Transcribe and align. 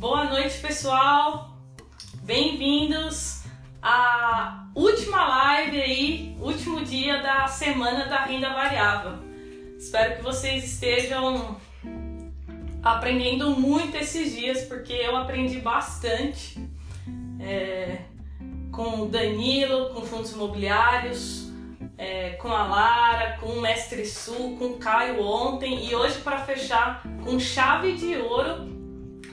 Boa 0.00 0.24
noite, 0.24 0.58
pessoal. 0.60 1.58
Bem-vindos 2.22 3.42
à 3.82 4.66
última 4.74 5.28
live 5.28 5.78
aí, 5.78 6.36
último 6.40 6.82
dia 6.82 7.20
da 7.20 7.46
semana 7.46 8.06
da 8.06 8.24
renda 8.24 8.48
variável. 8.48 9.18
Espero 9.76 10.16
que 10.16 10.22
vocês 10.22 10.64
estejam 10.64 11.60
aprendendo 12.82 13.50
muito 13.50 13.94
esses 13.94 14.34
dias, 14.34 14.62
porque 14.62 14.94
eu 14.94 15.14
aprendi 15.18 15.58
bastante 15.58 16.58
é, 17.38 17.98
com 18.72 19.02
o 19.02 19.06
Danilo, 19.06 19.90
com 19.90 20.00
fundos 20.00 20.32
imobiliários, 20.32 21.52
é, 21.98 22.30
com 22.40 22.48
a 22.48 22.66
Lara, 22.66 23.36
com 23.38 23.48
o 23.48 23.60
Mestre 23.60 24.06
Sul, 24.06 24.56
com 24.56 24.64
o 24.64 24.78
Caio 24.78 25.22
ontem 25.22 25.84
e 25.84 25.94
hoje 25.94 26.20
para 26.20 26.38
fechar 26.38 27.02
com 27.22 27.38
chave 27.38 27.92
de 27.92 28.16
ouro 28.16 28.79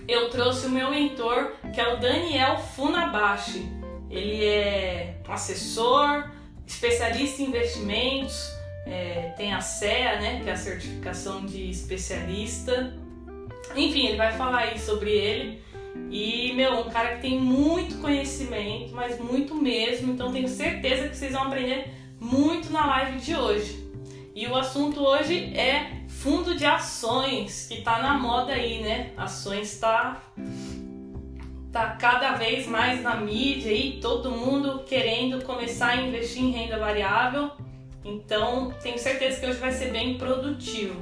eu 0.07 0.29
trouxe 0.29 0.67
o 0.67 0.70
meu 0.70 0.89
mentor 0.89 1.52
que 1.73 1.81
é 1.81 1.93
o 1.93 1.97
Daniel 1.97 2.57
Funabashi. 2.57 3.67
Ele 4.09 4.45
é 4.45 5.17
assessor, 5.27 6.31
especialista 6.66 7.41
em 7.41 7.47
investimentos, 7.47 8.52
é, 8.85 9.33
tem 9.35 9.53
a 9.53 9.59
CEA, 9.59 10.20
né, 10.20 10.41
que 10.41 10.49
é 10.49 10.53
a 10.53 10.57
certificação 10.57 11.45
de 11.45 11.70
especialista. 11.70 12.95
Enfim, 13.75 14.07
ele 14.07 14.17
vai 14.17 14.31
falar 14.33 14.59
aí 14.59 14.80
sobre 14.80 15.11
ele. 15.11 15.61
E, 16.09 16.53
meu, 16.53 16.80
um 16.80 16.89
cara 16.89 17.16
que 17.16 17.21
tem 17.21 17.39
muito 17.39 17.99
conhecimento, 17.99 18.94
mas 18.94 19.19
muito 19.19 19.53
mesmo. 19.55 20.13
Então, 20.13 20.31
tenho 20.31 20.47
certeza 20.47 21.09
que 21.09 21.17
vocês 21.17 21.33
vão 21.33 21.44
aprender 21.44 21.91
muito 22.19 22.71
na 22.71 22.85
live 22.85 23.19
de 23.19 23.35
hoje. 23.35 23.85
E 24.33 24.47
o 24.47 24.55
assunto 24.55 25.02
hoje 25.02 25.53
é 25.55 25.97
fundo 26.17 26.55
de 26.55 26.66
ações, 26.66 27.67
que 27.67 27.81
tá 27.81 27.99
na 27.99 28.16
moda 28.16 28.52
aí, 28.52 28.81
né? 28.81 29.11
Ações 29.16 29.80
tá 29.80 30.22
tá 31.72 31.92
cada 31.92 32.31
vez 32.31 32.66
mais 32.66 33.03
na 33.03 33.16
mídia 33.16 33.72
e 33.72 34.00
todo 34.00 34.31
mundo 34.31 34.83
querendo 34.83 35.44
começar 35.44 35.89
a 35.89 35.95
investir 35.97 36.44
em 36.44 36.52
renda 36.52 36.80
variável. 36.80 37.52
Então, 38.03 38.73
tenho 38.81 38.97
certeza 38.97 39.39
que 39.39 39.45
hoje 39.45 39.59
vai 39.59 39.72
ser 39.72 39.92
bem 39.92 40.17
produtivo. 40.17 41.00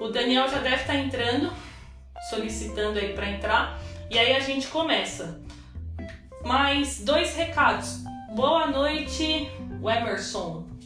O 0.00 0.08
Daniel 0.08 0.48
já 0.48 0.58
deve 0.58 0.76
estar 0.76 0.92
tá 0.92 0.98
entrando, 0.98 1.50
solicitando 2.28 2.98
aí 2.98 3.14
para 3.14 3.30
entrar, 3.30 3.80
e 4.10 4.18
aí 4.18 4.36
a 4.36 4.40
gente 4.40 4.66
começa. 4.66 5.40
Mais 6.44 7.00
dois 7.00 7.34
recados. 7.34 8.02
Boa 8.34 8.66
noite, 8.66 9.50
Emerson. 9.82 10.77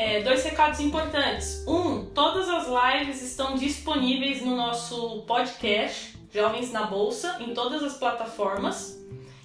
É, 0.00 0.22
dois 0.22 0.42
recados 0.42 0.80
importantes. 0.80 1.62
Um, 1.68 2.06
todas 2.06 2.48
as 2.48 2.66
lives 2.66 3.20
estão 3.20 3.54
disponíveis 3.54 4.40
no 4.40 4.56
nosso 4.56 5.24
podcast 5.26 6.18
Jovens 6.32 6.72
na 6.72 6.84
Bolsa, 6.84 7.36
em 7.38 7.52
todas 7.52 7.82
as 7.82 7.98
plataformas. 7.98 8.98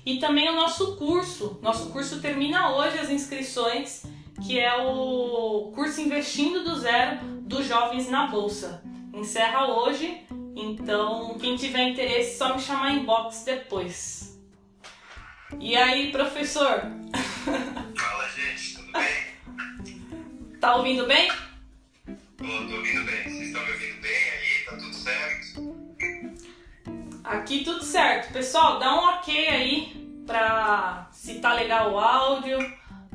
E 0.05 0.17
também 0.17 0.49
o 0.49 0.55
nosso 0.55 0.95
curso. 0.95 1.59
Nosso 1.61 1.89
curso 1.89 2.21
termina 2.21 2.73
hoje 2.73 2.97
as 2.97 3.09
inscrições, 3.09 4.05
que 4.47 4.57
é 4.57 4.73
o 4.81 5.73
curso 5.75 5.99
Investindo 5.99 6.63
do 6.63 6.79
Zero 6.79 7.17
dos 7.41 7.67
Jovens 7.67 8.09
na 8.09 8.27
Bolsa. 8.27 8.81
Encerra 9.13 9.67
hoje, 9.67 10.25
então 10.55 11.37
quem 11.37 11.57
tiver 11.57 11.89
interesse 11.89 12.37
só 12.37 12.55
me 12.55 12.61
chamar 12.61 12.93
em 12.93 13.03
box 13.03 13.43
depois. 13.43 14.39
E 15.59 15.75
aí, 15.75 16.13
professor? 16.13 16.79
Fala, 17.93 18.29
gente, 18.29 18.75
tudo 18.75 18.93
bem? 18.93 19.34
Tá 20.65 20.77
ouvindo 20.77 21.05
bem? 21.05 21.31
Tô, 22.07 22.43
tô 22.43 22.43
ouvindo 22.43 23.05
bem. 23.05 23.23
Vocês 23.23 23.47
estão 23.49 23.63
me 23.63 23.71
ouvindo 23.71 24.01
bem 24.01 24.11
aí? 24.11 24.65
Tá 24.65 24.71
tudo 24.71 24.93
certo? 24.95 25.75
Aqui 27.23 27.63
tudo 27.63 27.83
certo. 27.83 28.33
Pessoal, 28.33 28.79
dá 28.79 28.95
um 28.95 29.09
ok 29.09 29.47
aí 29.47 30.23
pra 30.25 31.07
se 31.11 31.35
tá 31.35 31.53
legal 31.53 31.93
o 31.93 31.99
áudio, 31.99 32.57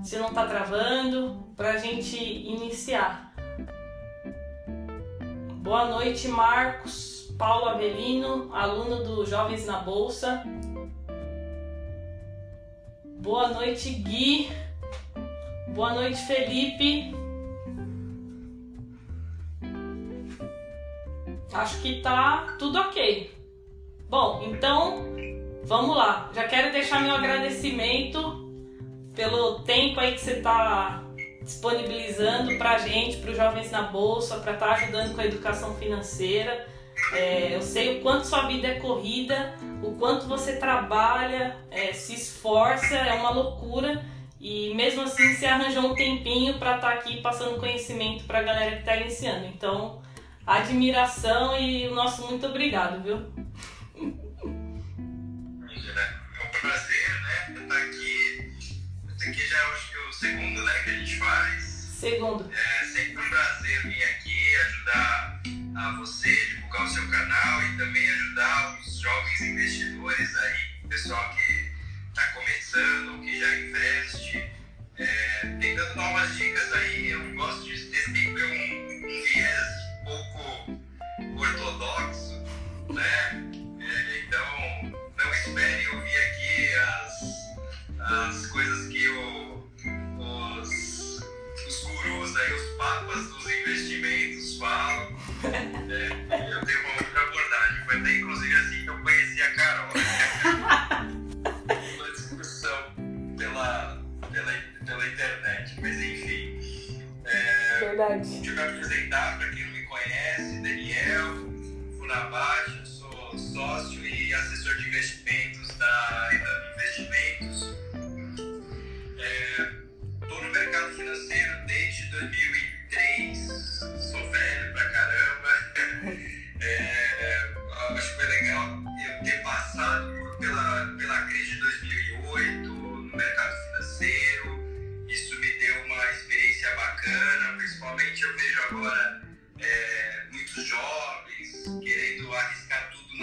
se 0.00 0.16
não 0.16 0.32
tá 0.32 0.47
travando, 0.47 1.44
pra 1.56 1.76
gente 1.76 2.16
iniciar. 2.16 3.34
Boa 5.56 5.86
noite, 5.86 6.28
Marcos, 6.28 7.34
Paulo 7.36 7.70
Avelino, 7.70 8.54
aluno 8.54 9.03
do 9.03 9.26
Jovens 9.26 9.66
na 9.66 9.78
Bolsa. 9.78 10.44
Boa 13.04 13.48
noite, 13.48 13.91
Gui. 13.91 14.53
Boa 15.74 15.94
noite, 15.94 16.24
Felipe. 16.28 17.19
Acho 21.60 21.82
que 21.82 22.00
tá 22.00 22.56
tudo 22.59 22.78
ok. 22.78 23.31
Bom, 24.09 24.43
então 24.47 25.15
vamos 25.62 25.94
lá. 25.94 26.31
Já 26.34 26.48
quero 26.48 26.72
deixar 26.72 27.03
meu 27.03 27.15
agradecimento 27.15 28.50
pelo 29.15 29.59
tempo 29.59 30.00
aí 30.00 30.15
que 30.15 30.21
você 30.22 30.38
está 30.38 31.04
disponibilizando 31.43 32.56
para 32.56 32.76
a 32.76 32.78
gente, 32.78 33.19
para 33.19 33.31
os 33.31 33.37
jovens 33.37 33.71
na 33.71 33.82
bolsa, 33.82 34.38
para 34.38 34.54
estar 34.54 34.69
tá 34.69 34.72
ajudando 34.72 35.15
com 35.15 35.21
a 35.21 35.26
educação 35.26 35.75
financeira. 35.75 36.66
É, 37.12 37.54
eu 37.54 37.60
sei 37.60 37.98
o 37.98 38.00
quanto 38.00 38.27
sua 38.27 38.47
vida 38.47 38.66
é 38.66 38.81
corrida, 38.81 39.54
o 39.82 39.92
quanto 39.97 40.27
você 40.27 40.56
trabalha, 40.56 41.59
é, 41.71 41.92
se 41.92 42.15
esforça, 42.15 42.97
é 42.97 43.12
uma 43.12 43.32
loucura. 43.32 44.03
E 44.41 44.72
mesmo 44.75 45.03
assim 45.03 45.34
você 45.34 45.44
arranjou 45.44 45.91
um 45.91 45.94
tempinho 45.94 46.59
para 46.59 46.77
estar 46.77 46.88
tá 46.88 46.94
aqui 46.94 47.21
passando 47.21 47.60
conhecimento 47.60 48.25
para 48.25 48.38
a 48.38 48.42
galera 48.42 48.71
que 48.77 48.78
está 48.81 48.97
iniciando. 48.97 49.44
Então, 49.44 50.00
admiração 50.50 51.56
e 51.58 51.86
o 51.86 51.94
nosso 51.94 52.26
muito 52.26 52.44
obrigado, 52.46 53.02
viu? 53.02 53.16
É 55.56 56.46
um 56.46 56.50
prazer, 56.60 57.22
né? 57.22 57.54
Estar 57.62 57.76
aqui. 57.76 58.52
Esse 59.16 59.28
aqui 59.28 59.46
já 59.46 59.68
acho 59.68 59.90
que 59.90 59.96
é 59.96 60.08
o 60.08 60.12
segundo, 60.12 60.64
né, 60.64 60.72
que 60.82 60.90
a 60.90 60.92
gente 60.94 61.18
faz. 61.18 61.62
Segundo. 61.62 62.50
É 62.52 62.84
sempre 62.84 63.24
um 63.24 63.28
prazer 63.28 63.82
vir 63.82 64.02
aqui 64.02 64.56
ajudar 64.56 65.42
a 65.76 65.92
você, 65.98 66.34
divulgar 66.46 66.84
o 66.84 66.88
seu 66.88 67.08
canal 67.08 67.62
e 67.62 67.76
também 67.76 68.10
ajudar 68.10 68.80
os 68.80 69.00
jovens 69.00 69.40
investidores 69.42 70.36
aí, 70.36 70.88
pessoal 70.88 71.36
que 71.36 71.70
está 72.08 72.26
começando, 72.32 73.20
que 73.22 73.38
já 73.38 73.58
investe. 73.58 74.50
É, 74.98 75.56
tentando 75.60 75.94
novas 75.94 76.36
dicas 76.36 76.72
aí, 76.74 77.10
eu 77.10 77.34
gosto 77.34 77.64
de 77.64 77.86
ter 77.86 78.02
sempre 78.02 78.44
um, 78.44 78.52
um 78.54 78.59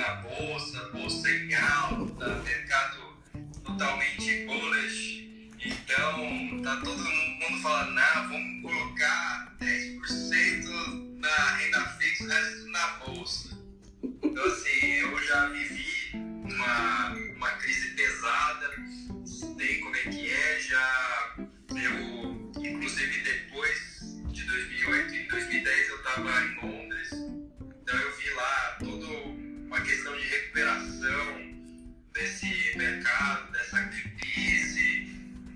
na 0.08 0.14
bolsa, 0.22 0.90
bolsa 0.94 1.30
em 1.30 1.54
alta, 1.54 2.30
mercado 2.44 3.18
totalmente 3.66 4.46
bullish. 4.46 5.52
Então, 5.60 6.62
tá 6.64 6.78
todo 6.78 6.98
mundo 6.98 7.62
falando, 7.62 7.92
não, 7.92 8.30
vamos 8.30 8.62
colocar 8.62 9.54
10% 9.60 11.20
na 11.20 11.56
renda 11.56 11.82
fixa, 12.00 12.24
o 12.24 12.28
resto 12.28 12.70
na 12.70 12.88
bolsa. 13.00 13.58
Então, 14.24 14.46
assim, 14.46 14.86
eu 14.86 15.24
já 15.24 15.50
vivi 15.50 16.12
uma, 16.14 17.10
uma 17.36 17.52
crise 17.58 17.90
pesada, 17.90 18.72
sei 19.26 19.80
como 19.82 19.96
é 19.98 20.04
que 20.04 20.30
é, 20.30 20.60
já 20.62 21.36
eu, 21.38 22.52
inclusive 22.64 23.24
depois 23.24 24.16
de 24.32 24.44
2008 24.46 25.16
e 25.16 25.28
2010, 25.28 25.90
eu 25.90 25.98
questão 29.88 30.16
de 30.18 30.28
recuperação 30.28 31.38
desse 32.14 32.78
mercado, 32.78 33.50
dessa 33.54 33.82
crise. 33.84 35.08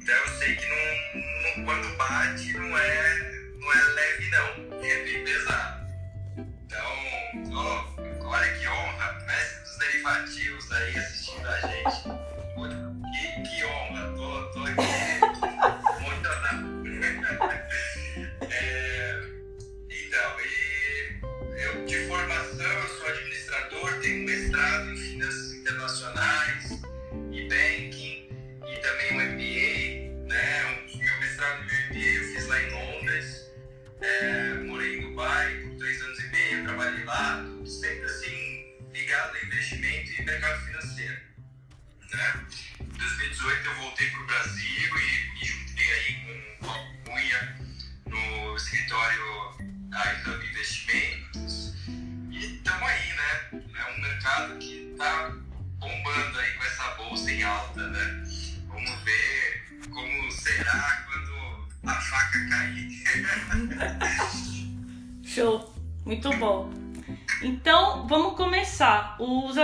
Então 0.02 0.16
eu 0.16 0.28
sei 0.40 0.56
que 0.56 0.66
não, 0.70 1.58
não, 1.58 1.66
quando 1.66 1.98
bate 1.98 2.54
não 2.54 2.78
é, 2.78 3.20
não 3.60 3.74
é 3.74 3.84
leve 3.84 4.30
não, 4.30 4.80
é 4.82 5.04
bem 5.04 5.26
pesado. 5.26 5.86
Então, 6.38 6.80
ó, 7.54 7.86
olha 8.26 8.54
que 8.54 8.68
honra, 8.70 9.22
mestre 9.28 9.64
dos 9.64 9.78
derivativos 9.78 10.72
aí 10.72 10.98
assistindo 10.98 11.46
a 11.48 11.60
gente. 11.60 12.04
Que, 13.12 13.44
que 13.44 13.66
honra, 13.66 14.14
tô, 14.16 14.46
tô 14.52 14.64
aqui 14.64 14.88
muito 16.02 16.30
é, 18.50 19.22
então, 19.90 20.40
e 20.40 21.20
eu 21.64 21.86
de 21.86 22.08
formação 22.08 22.66
eu 22.66 22.88
sou 22.88 23.01
mestrado 24.52 24.92
em 24.92 24.98
finanças 24.98 25.54
internacionais 25.54 26.82
e 27.32 27.48
banking 27.48 28.30
e 28.68 28.78
também 28.82 29.14
um 29.14 29.22
MBA, 29.32 30.28
né? 30.28 30.84
O 30.94 30.98
meu 30.98 31.20
mestrado 31.22 31.64
e 31.64 31.68
meu 31.68 31.78
MBA 31.88 32.18
eu 32.18 32.24
fiz 32.34 32.48
lá 32.48 32.62
em 32.62 32.70
Londres, 32.72 33.52
é, 34.02 34.41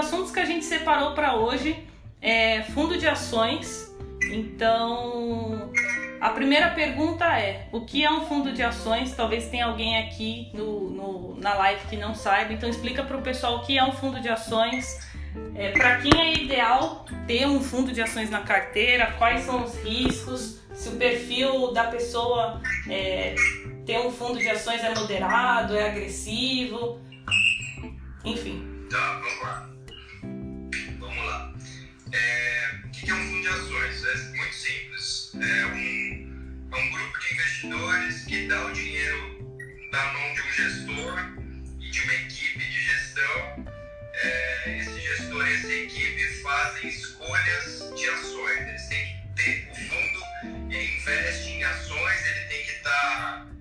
assuntos 0.08 0.32
que 0.32 0.40
a 0.40 0.46
gente 0.46 0.66
separou 0.66 1.12
para 1.14 1.36
hoje 1.36 1.78
é 2.22 2.64
fundo 2.64 2.98
de 2.98 3.08
ações. 3.08 3.94
Então, 4.32 5.72
a 6.20 6.30
primeira 6.30 6.70
pergunta 6.70 7.26
é: 7.26 7.68
o 7.72 7.82
que 7.82 8.04
é 8.04 8.12
um 8.12 8.26
fundo 8.26 8.52
de 8.54 8.64
ações? 8.64 9.14
Talvez 9.16 9.48
tenha 9.50 9.66
alguém 9.66 9.98
aqui 10.00 10.50
no, 10.54 10.90
no- 10.90 11.36
na 11.40 11.54
live 11.56 11.86
que 11.88 11.96
não 11.98 12.14
saiba. 12.16 12.54
Então, 12.54 12.70
explica 12.70 13.04
para 13.04 13.18
o 13.18 13.22
pessoal 13.22 13.58
o 13.58 13.66
que 13.66 13.78
é 13.78 13.84
um 13.84 13.92
fundo 13.92 14.20
de 14.20 14.30
ações. 14.30 15.06
É, 15.56 15.72
para 15.72 15.98
quem 15.98 16.20
é 16.20 16.34
ideal 16.34 17.06
ter 17.28 17.46
um 17.46 17.62
fundo 17.62 17.92
de 17.92 18.02
ações 18.02 18.30
na 18.30 18.42
carteira? 18.42 19.14
Quais 19.18 19.42
são 19.44 19.64
os 19.64 19.76
riscos? 19.84 20.62
Se 20.74 20.90
o 20.90 20.94
perfil 20.94 21.72
da 21.74 21.86
pessoa 21.86 22.62
é, 22.90 23.36
ter 23.86 24.00
um 24.00 24.12
fundo 24.12 24.40
de 24.40 24.48
ações 24.50 24.84
é 24.84 24.94
moderado, 24.96 25.76
é 25.76 25.90
agressivo, 25.90 27.00
enfim. 28.26 28.64
Tá, 28.90 29.20
vamos 29.22 29.42
lá. 29.44 29.77
É, 32.14 32.72
o 32.86 32.90
que 32.90 33.10
é 33.10 33.14
um 33.14 33.28
fundo 33.28 33.42
de 33.42 33.48
ações? 33.48 34.06
É 34.06 34.38
muito 34.38 34.56
simples. 34.56 35.32
É 35.36 35.66
um, 35.66 36.70
é 36.72 36.76
um 36.76 36.92
grupo 36.92 37.20
de 37.20 37.34
investidores 37.34 38.26
que 38.26 38.48
dá 38.48 38.66
o 38.66 38.74
dinheiro 38.74 39.90
na 39.92 40.14
mão 40.14 40.34
de 40.34 40.42
um 40.42 40.52
gestor 40.54 41.20
e 41.80 41.90
de 41.90 42.02
uma 42.02 42.14
equipe 42.14 42.60
de 42.60 42.82
gestão. 42.82 43.66
É, 44.14 44.78
esse 44.80 45.00
gestor 45.00 45.48
e 45.48 45.54
essa 45.54 45.74
equipe 45.74 46.42
fazem 46.42 46.90
escolhas 46.90 47.94
de 47.96 48.10
ações. 48.10 48.68
Eles 48.68 48.88
têm 48.88 49.06
que 49.06 49.44
ter 49.44 49.70
o 49.72 49.76
fundo, 49.76 50.74
ele 50.74 50.98
investe 50.98 51.50
em 51.50 51.64
ações, 51.64 52.26
ele 52.26 52.46
tem 52.46 52.66
que 52.66 52.72
estar 52.72 53.48
dois 53.48 53.57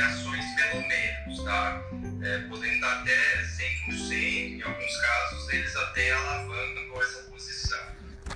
ações 0.00 0.44
pelo 0.56 0.88
menos, 0.88 1.44
tá? 1.44 1.82
é, 2.24 2.38
podendo 2.48 2.80
dar 2.80 3.00
até 3.00 3.42
100%, 3.88 4.12
em 4.12 4.62
alguns 4.62 5.00
casos 5.00 5.52
eles 5.52 5.76
até 5.76 6.12
alavancam 6.12 7.02
essa 7.02 7.22
posição. 7.30 7.86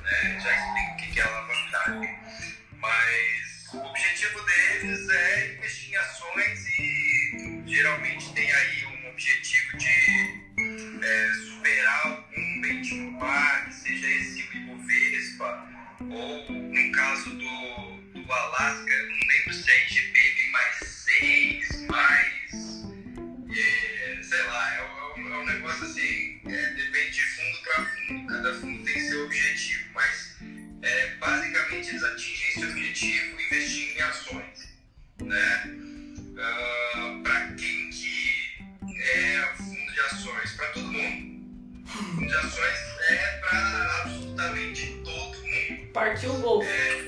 Né? 0.02 0.40
Já 0.40 0.54
explico 0.54 0.92
o 0.92 1.12
que 1.12 1.20
é 1.20 1.22
alavancagem. 1.22 2.19
Mas 2.72 3.75
o 3.75 3.78
objetivo 3.78 4.40
deles 4.42 5.08
é 5.08 5.54
investir 5.54 5.90
em 5.90 5.96
ações 5.96 6.69
e 6.78 7.62
geralmente 7.66 8.32
tem 8.34 8.52
aí 8.52 8.86
um 8.86 9.08
objetivo 9.10 9.76
de 9.78 11.04
é, 11.04 11.32
superar 11.32 12.06
algum 12.06 12.60
benchmark, 12.60 13.72
seja 13.72 14.06
esse 14.06 14.42
o 14.42 14.56
Ibovespa, 14.56 15.69
ou 16.00 16.52
no 16.52 16.92
caso 16.92 17.30
do, 17.30 18.20
do 18.20 18.32
Alasca, 18.32 19.02
não 19.02 19.28
lembro 19.28 19.54
se 19.54 19.70
é 19.70 19.84
Mais 20.52 20.76
6, 20.78 21.86
mais 21.86 22.84
é, 23.56 24.22
sei 24.22 24.42
lá, 24.44 24.74
é, 24.74 24.82
um- 25.18 25.32
é 25.32 25.38
um 25.38 25.46
negócio 25.46 25.84
assim, 25.84 26.40
é, 26.46 26.66
depende 26.74 27.10
de 27.12 27.20
fundo 27.22 27.58
para 27.64 27.84
fundo, 27.86 28.26
cada 28.28 28.54
fundo 28.54 28.84
tem 28.84 29.00
seu 29.00 29.24
objetivo, 29.24 29.84
mas 29.94 30.36
é, 30.82 31.06
basicamente 31.16 31.88
eles 31.90 32.02
atingem 32.04 32.48
esse 32.48 32.64
objetivo 32.66 33.40
investindo 33.40 33.96
em 33.96 34.00
ações, 34.02 34.68
né? 35.22 35.74
para 37.24 37.52
quem 37.54 37.90
que 37.90 38.58
é 39.00 39.52
o 39.52 39.56
fundo 39.56 39.92
de 39.92 40.00
ações? 40.00 40.52
Para 40.52 40.66
todo 40.68 40.92
mundo. 40.92 41.82
O 41.84 41.88
fundo 41.88 42.26
de 42.26 42.34
ações 42.34 42.78
é 43.10 43.38
para 43.40 44.00
absolutamente 44.02 44.86
todo 45.04 45.36
mundo. 45.42 45.92
Partiu 45.92 46.32
o 46.34 46.40
gol. 46.40 46.62
É, 46.62 46.68
é 46.68 47.07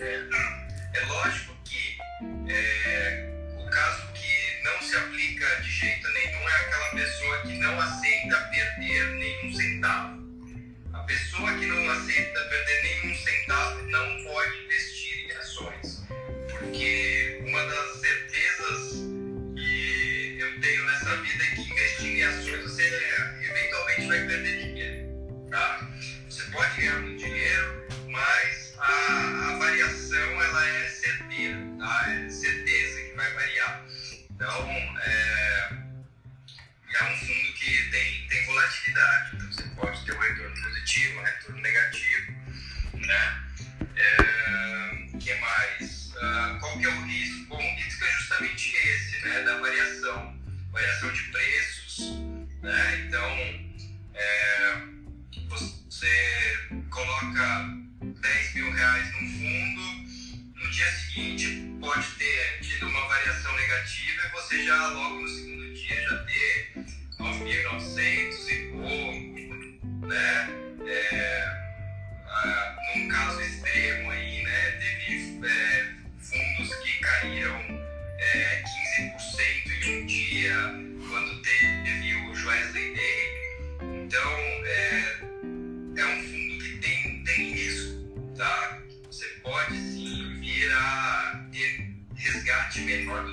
dia 60.81 60.93
seguinte 60.93 61.77
pode 61.79 62.07
ter 62.13 62.61
tido 62.63 62.87
uma 62.87 63.07
variação 63.07 63.55
negativa 63.55 64.23
e 64.25 64.31
você 64.31 64.65
já 64.65 64.89
logo 64.89 65.21
no 65.21 65.29
segundo 65.29 65.75
dia 65.75 66.03
já 66.03 66.25
ter 66.25 66.73
9.900 67.19 68.49
e 68.49 68.71
pouco, 68.73 70.07
né? 70.07 70.49
É, 70.87 71.45
ah, 72.27 72.77
num 72.97 73.09
caso 73.09 73.43
extremo 73.43 73.60
resgate 92.91 93.07
menor 93.07 93.30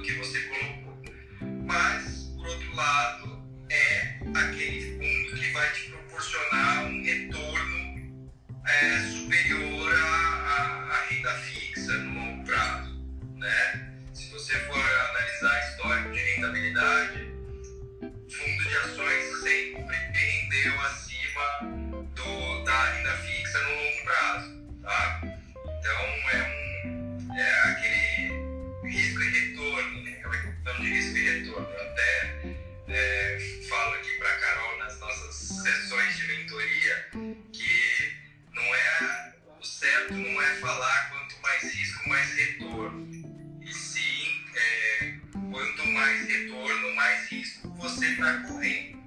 está 48.18 48.48
correndo. 48.48 48.98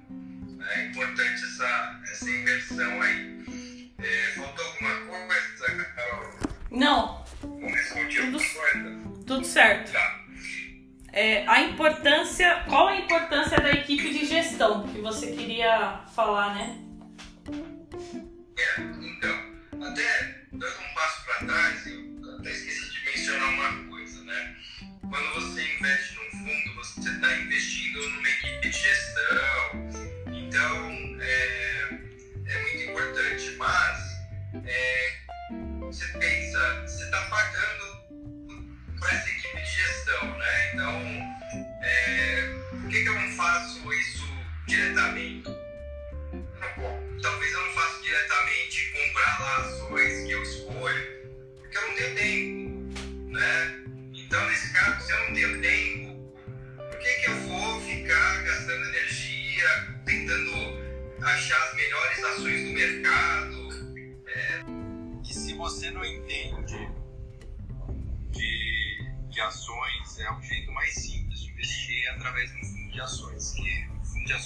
É 0.69 0.85
importante 0.85 1.43
essa, 1.43 2.01
essa 2.09 2.29
inversão 2.29 3.01
aí. 3.01 3.91
É, 3.99 4.31
faltou 4.35 4.65
alguma 4.65 4.95
coisa, 5.27 5.85
Carol? 5.95 6.33
Não. 6.71 7.25
Não 7.43 7.67
respondi 7.67 8.17
tudo, 8.17 8.37
coisa? 8.37 9.01
Tudo 9.27 9.45
certo. 9.45 9.91
Tá. 9.91 10.21
É, 11.11 11.45
a 11.45 11.61
importância, 11.61 12.63
qual 12.69 12.87
a 12.87 12.95
importância 12.95 13.59
da 13.59 13.71
equipe 13.71 14.13
de 14.13 14.25
gestão 14.25 14.87
que 14.87 15.01
você 15.01 15.27
queria 15.31 16.01
falar, 16.15 16.55
né? 16.55 16.79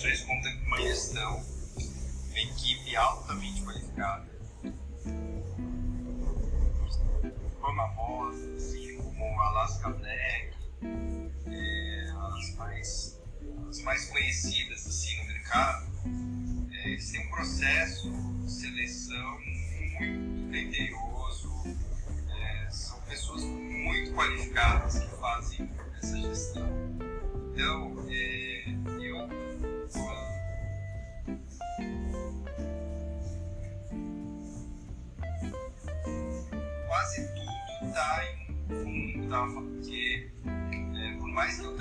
Ações 0.06 0.22
conta 0.22 0.52
com 0.52 0.66
uma 0.68 0.82
gestão 0.82 1.44
uma 2.30 2.40
equipe 2.40 2.96
altamente 2.96 3.62
qualificada, 3.64 4.28
famosas, 7.62 8.56
assim, 8.58 8.98
como 8.98 9.42
a 9.42 9.48
Alaska 9.48 9.90
Black, 9.90 10.54
é, 11.48 12.12
as, 12.12 12.56
mais, 12.56 13.22
as 13.70 13.82
mais 13.82 14.06
conhecidas 14.10 14.86
assim, 14.86 15.18
no 15.18 15.26
mercado, 15.26 15.88
é, 16.72 16.90
eles 16.90 17.12
têm 17.12 17.26
um 17.26 17.30
processo 17.30 18.12
de 18.44 18.52
seleção 18.52 19.40
muito 19.40 20.50
criterioso, 20.50 21.54
é, 22.38 22.70
são 22.70 23.00
pessoas 23.02 23.44
muito 23.44 24.14
qualificadas 24.14 25.05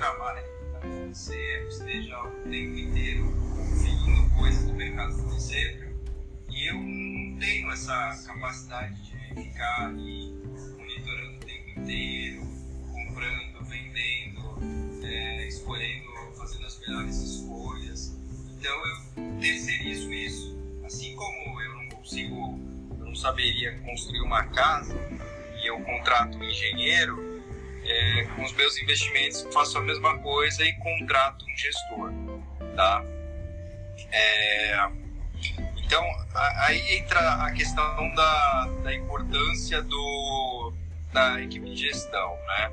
eu 0.04 0.18
no 0.18 0.92
financeiro, 0.92 1.68
esteja 1.68 2.22
o 2.22 2.30
tempo 2.50 2.78
inteiro 2.78 3.24
ouvindo 3.58 4.36
coisas 4.36 4.64
do 4.66 4.74
mercado 4.74 5.14
financeiro, 5.14 5.94
e 6.50 6.68
eu 6.68 6.74
não 6.74 7.38
tenho 7.38 7.72
essa 7.72 8.22
capacidade 8.26 8.94
de 9.02 9.42
ficar 9.42 9.86
ali 9.86 10.30
monitorando 10.76 11.36
o 11.36 11.40
tempo 11.40 11.80
inteiro, 11.80 12.42
comprando, 12.92 13.64
vendendo, 13.64 15.06
é, 15.06 15.48
escolhendo, 15.48 16.06
fazendo 16.36 16.66
as 16.66 16.78
melhores 16.80 17.16
escolhas. 17.16 18.14
Então 18.58 18.76
eu 18.86 19.40
terceirizo 19.40 20.12
isso. 20.12 20.54
Assim 20.84 21.16
como 21.16 21.60
eu 21.62 21.74
não 21.76 21.88
consigo 21.88 22.58
não 22.98 23.14
saberia 23.14 23.78
construir 23.80 24.20
uma 24.20 24.44
casa 24.48 24.94
e 25.62 25.66
eu 25.66 25.80
contrato 25.80 26.36
um 26.36 26.44
engenheiro, 26.44 27.33
é, 27.94 28.24
com 28.34 28.42
os 28.42 28.52
meus 28.52 28.76
investimentos 28.78 29.46
faço 29.52 29.78
a 29.78 29.80
mesma 29.80 30.18
coisa 30.18 30.64
e 30.64 30.72
contrato 30.74 31.44
um 31.44 31.56
gestor, 31.56 32.12
tá? 32.74 33.04
É, 34.10 34.90
então, 35.84 36.04
aí 36.66 36.96
entra 36.96 37.44
a 37.44 37.52
questão 37.52 38.14
da, 38.14 38.66
da 38.82 38.94
importância 38.94 39.82
do, 39.82 40.72
da 41.12 41.40
equipe 41.40 41.70
de 41.70 41.76
gestão, 41.76 42.36
né? 42.46 42.72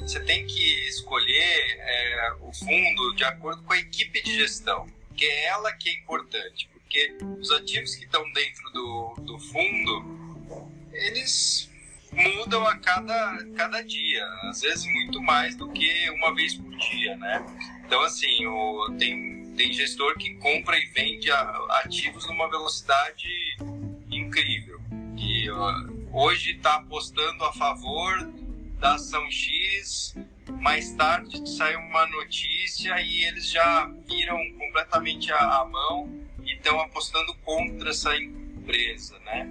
Você 0.00 0.20
tem 0.20 0.46
que 0.46 0.88
escolher 0.88 1.78
é, 1.80 2.32
o 2.40 2.52
fundo 2.52 3.14
de 3.16 3.24
acordo 3.24 3.62
com 3.62 3.72
a 3.72 3.78
equipe 3.78 4.22
de 4.22 4.36
gestão, 4.36 4.86
que 5.16 5.24
é 5.24 5.46
ela 5.46 5.72
que 5.72 5.90
é 5.90 5.94
importante 5.94 6.68
porque 6.90 7.16
os 7.38 7.52
ativos 7.52 7.94
que 7.94 8.04
estão 8.04 8.28
dentro 8.32 8.70
do, 8.72 9.14
do 9.20 9.38
fundo, 9.38 10.68
eles 10.92 11.69
mudam 12.12 12.66
a 12.66 12.76
cada, 12.78 13.44
cada 13.56 13.82
dia, 13.82 14.26
às 14.44 14.60
vezes 14.60 14.84
muito 14.86 15.20
mais 15.22 15.56
do 15.56 15.68
que 15.70 16.10
uma 16.10 16.34
vez 16.34 16.54
por 16.54 16.70
dia, 16.76 17.16
né? 17.16 17.44
Então, 17.86 18.00
assim, 18.02 18.46
o, 18.46 18.94
tem, 18.98 19.52
tem 19.56 19.72
gestor 19.72 20.16
que 20.16 20.34
compra 20.36 20.76
e 20.78 20.86
vende 20.86 21.30
ativos 21.82 22.26
numa 22.26 22.48
velocidade 22.48 23.28
incrível. 24.10 24.80
E 25.16 25.48
hoje 26.12 26.52
está 26.52 26.76
apostando 26.76 27.44
a 27.44 27.52
favor 27.52 28.32
da 28.78 28.94
ação 28.94 29.30
X, 29.30 30.14
mais 30.60 30.92
tarde 30.92 31.48
sai 31.48 31.76
uma 31.76 32.06
notícia 32.06 33.00
e 33.00 33.24
eles 33.24 33.48
já 33.48 33.86
viram 34.08 34.38
completamente 34.58 35.32
a, 35.32 35.60
a 35.60 35.64
mão 35.64 36.08
e 36.42 36.54
estão 36.54 36.80
apostando 36.80 37.34
contra 37.44 37.90
essa 37.90 38.16
empresa, 38.16 39.18
né? 39.20 39.48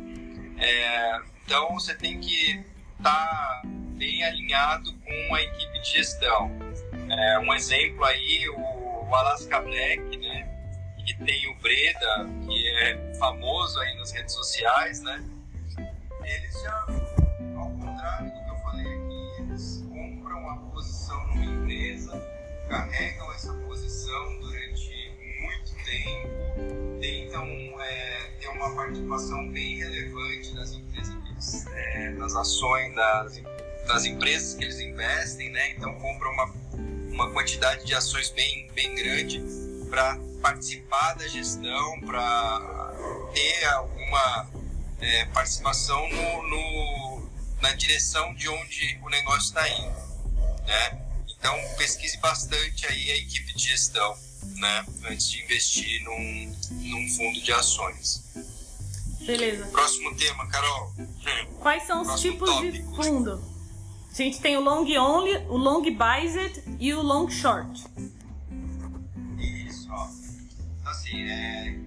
É, 0.57 1.21
então 1.49 1.73
você 1.73 1.95
tem 1.95 2.19
que 2.19 2.63
estar 2.99 3.03
tá 3.03 3.61
bem 3.97 4.23
alinhado 4.23 4.93
com 4.93 5.33
a 5.33 5.41
equipe 5.41 5.79
de 5.79 5.89
gestão. 5.89 6.51
É, 7.09 7.39
um 7.39 7.51
exemplo 7.55 8.05
aí, 8.05 8.47
o, 8.49 9.15
Alaska 9.15 9.59
Black, 9.61 10.15
né? 10.17 10.47
Que 11.03 11.15
tem 11.25 11.49
o 11.49 11.55
Breda, 11.55 12.29
que 12.45 12.69
é 12.83 13.15
famoso 13.17 13.79
aí 13.79 13.97
nas 13.97 14.11
redes 14.11 14.35
sociais, 14.35 15.01
né? 15.01 15.25
Eles 16.23 16.61
já, 16.61 16.85
ao 17.57 17.71
contrário 17.71 18.31
do 18.31 18.43
que 18.43 18.49
eu 18.51 18.55
falei 18.57 18.85
aqui, 18.85 19.41
eles 19.41 19.83
compram 19.89 20.49
a 20.51 20.57
posição 20.71 21.27
numa 21.29 21.45
empresa, 21.45 22.29
carregam 22.69 23.33
essa 23.33 23.53
posição 23.53 24.39
durante 24.39 25.11
muito 25.41 25.83
tempo, 25.83 26.99
tentam 27.01 27.81
é, 27.81 28.31
ter 28.39 28.49
uma 28.49 28.75
participação 28.75 29.49
bem 29.49 29.79
relevante 29.79 30.53
nas 30.53 30.73
empresas, 30.73 30.88
é, 31.73 32.09
nas 32.11 32.35
ações 32.35 32.93
das, 32.95 33.41
das 33.87 34.05
empresas 34.05 34.55
que 34.55 34.63
eles 34.63 34.79
investem, 34.79 35.49
né? 35.49 35.71
Então 35.71 35.93
compram 35.95 36.31
uma, 36.31 36.53
uma 37.11 37.31
quantidade 37.31 37.85
de 37.85 37.93
ações 37.95 38.29
bem, 38.31 38.69
bem 38.73 38.95
grande 38.95 39.43
para 39.89 40.17
participar 40.41 41.13
da 41.13 41.27
gestão, 41.27 42.01
para 42.01 42.93
ter 43.33 43.65
alguma 43.65 44.49
é, 45.01 45.25
participação 45.25 46.07
no, 46.09 46.49
no, 46.49 47.29
na 47.61 47.73
direção 47.73 48.33
de 48.35 48.47
onde 48.49 48.99
o 49.03 49.09
negócio 49.09 49.47
está 49.47 49.67
indo, 49.67 49.95
né? 50.65 51.01
Então 51.37 51.57
pesquise 51.77 52.17
bastante 52.17 52.85
aí 52.87 53.11
a 53.11 53.15
equipe 53.15 53.53
de 53.53 53.69
gestão 53.69 54.17
né, 54.55 54.85
antes 55.05 55.29
de 55.29 55.41
investir 55.43 56.03
num, 56.03 56.55
num 56.71 57.09
fundo 57.09 57.41
de 57.41 57.51
ações. 57.51 58.23
Beleza. 59.25 59.65
Próximo 59.67 60.15
tema, 60.15 60.47
Carol. 60.47 60.91
Quais 61.59 61.83
são 61.83 62.01
os 62.01 62.07
Próximo 62.07 62.31
tipos 62.33 62.49
tópico. 62.49 62.71
de 62.71 62.95
fundo? 62.95 63.43
A 64.11 64.15
gente 64.15 64.39
tem 64.41 64.57
o 64.57 64.61
long 64.61 64.85
only, 64.97 65.37
o 65.47 65.55
long 65.57 65.81
biased 65.83 66.63
e 66.79 66.93
o 66.93 67.01
long 67.01 67.29
short. 67.29 67.85
Isso, 69.37 69.87
ó. 69.91 70.07
Assim, 70.89 71.21
é, 71.29 71.77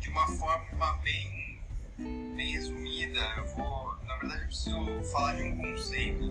de 0.00 0.08
uma 0.08 0.26
forma 0.26 0.98
bem, 1.04 1.60
bem 1.98 2.52
resumida, 2.52 3.20
eu 3.36 3.46
vou. 3.56 3.94
Na 4.06 4.16
verdade, 4.16 4.42
eu 4.42 4.46
preciso 4.46 5.04
falar 5.12 5.34
de 5.34 5.42
um 5.42 5.56
conceito. 5.58 6.24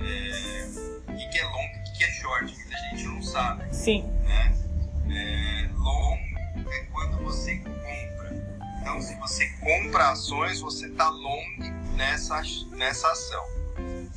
É, 0.00 1.12
o 1.12 1.30
que 1.30 1.38
é 1.38 1.44
long 1.44 1.68
que 1.96 2.04
é 2.04 2.10
short, 2.20 2.54
muita 2.54 2.76
gente 2.90 3.04
não 3.04 3.22
sabe. 3.22 3.74
Sim. 3.74 4.02
Né? 4.24 4.56
É, 5.10 5.70
long 5.76 6.16
é 6.68 6.84
quando 6.92 7.22
você 7.24 7.56
compra. 7.58 8.29
Então, 8.80 9.00
se 9.00 9.14
você 9.16 9.46
compra 9.60 10.10
ações, 10.10 10.60
você 10.60 10.86
está 10.86 11.08
long 11.10 11.44
nessa, 11.96 12.42
nessa 12.70 13.10
ação. 13.10 13.44